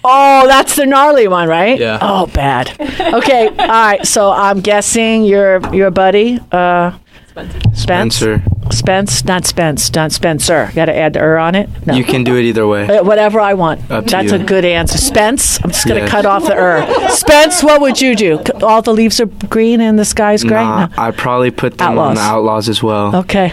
[0.04, 1.78] Oh, that's the gnarly one, right?
[1.78, 1.98] Yeah.
[2.00, 2.70] Oh, bad.
[2.80, 4.06] Okay, all right.
[4.06, 6.92] So I'm guessing your your buddy, uh,
[7.34, 7.80] Spence.
[7.82, 8.42] Spencer.
[8.70, 10.70] Spence, not Spence, not Spencer.
[10.74, 11.68] Got to add the er on it.
[11.86, 11.94] No.
[11.94, 12.86] You can do it either way.
[12.98, 13.90] Uh, Whatever I want.
[13.90, 14.38] Up to That's you.
[14.38, 14.98] a good answer.
[14.98, 16.10] Spence, I'm just going to Yes.
[16.10, 17.08] cut off the er.
[17.10, 18.40] Spence, what would you do?
[18.62, 20.62] All the leaves are green and the sky's gray?
[20.62, 20.92] Nah, No.
[20.98, 23.14] I probably put them on the outlaws as well.
[23.16, 23.52] Okay.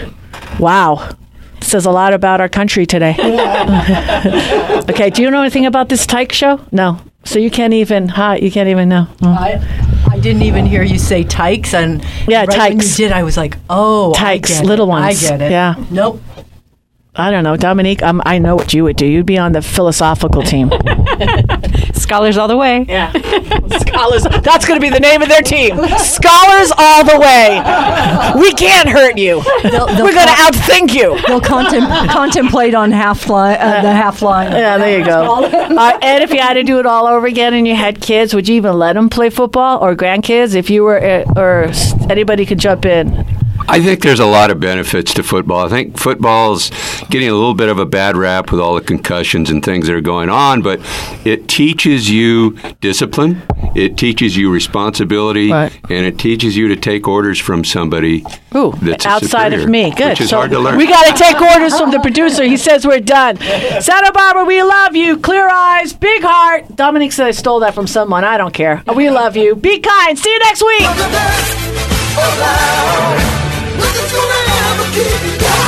[0.60, 1.10] Wow.
[1.66, 3.16] Says a lot about our country today.
[4.90, 6.62] okay, do you know anything about this Tyke show?
[6.72, 7.00] No.
[7.24, 9.08] So you can't even, hi, you can't even know.
[9.24, 9.30] Oh.
[9.30, 9.60] I,
[10.12, 12.96] I didn't even hear you say tykes, and Yeah, right when you tykes.
[12.98, 15.26] did, I was like, oh, I Tykes, little ones.
[15.26, 15.50] I get it.
[15.52, 15.74] Yeah.
[15.90, 16.22] Nope.
[17.18, 17.56] I don't know.
[17.56, 19.06] Dominique, um, I know what you would do.
[19.06, 20.70] You'd be on the philosophical team.
[21.94, 22.86] Scholars all the way.
[22.90, 23.12] Yeah.
[23.80, 24.24] Scholars.
[24.44, 25.76] That's going to be the name of their team.
[25.98, 27.62] Scholars all the way.
[28.42, 29.42] We can't hurt you.
[29.64, 31.18] They'll- they'll We're going to con- outthink you.
[31.28, 34.52] They'll contem- contemplate on half line, uh, the half line.
[34.52, 35.46] Yeah, there you go.
[35.46, 38.34] Uh, and if you had to do it all over again and you had kids,
[38.34, 40.54] would you even let them play football or grandkids?
[40.54, 41.72] If you were, uh, or
[42.10, 43.26] anybody could jump in.
[43.68, 45.66] I think there's a lot of benefits to football.
[45.66, 46.70] I think football's
[47.10, 49.96] getting a little bit of a bad rap with all the concussions and things that
[49.96, 50.80] are going on, but
[51.26, 53.42] it teaches you discipline,
[53.76, 55.72] it teaches you responsibility, Right.
[55.90, 58.24] and it teaches you to take orders from somebody
[58.56, 59.92] Ooh, that's a outside of me.
[59.92, 60.10] Good.
[60.10, 60.78] which is So hard to learn.
[60.78, 62.44] We got to take orders from the producer.
[62.44, 63.38] He says we're done.
[63.38, 65.18] Santa Barbara, we love you.
[65.18, 66.76] Clear eyes, big heart.
[66.76, 68.24] Dominique said I stole that from someone.
[68.24, 68.84] I don't care.
[68.96, 69.56] We love you.
[69.56, 70.18] Be kind.
[70.18, 70.86] See you next week.
[73.78, 75.65] Nothing's gonna ever keep you down.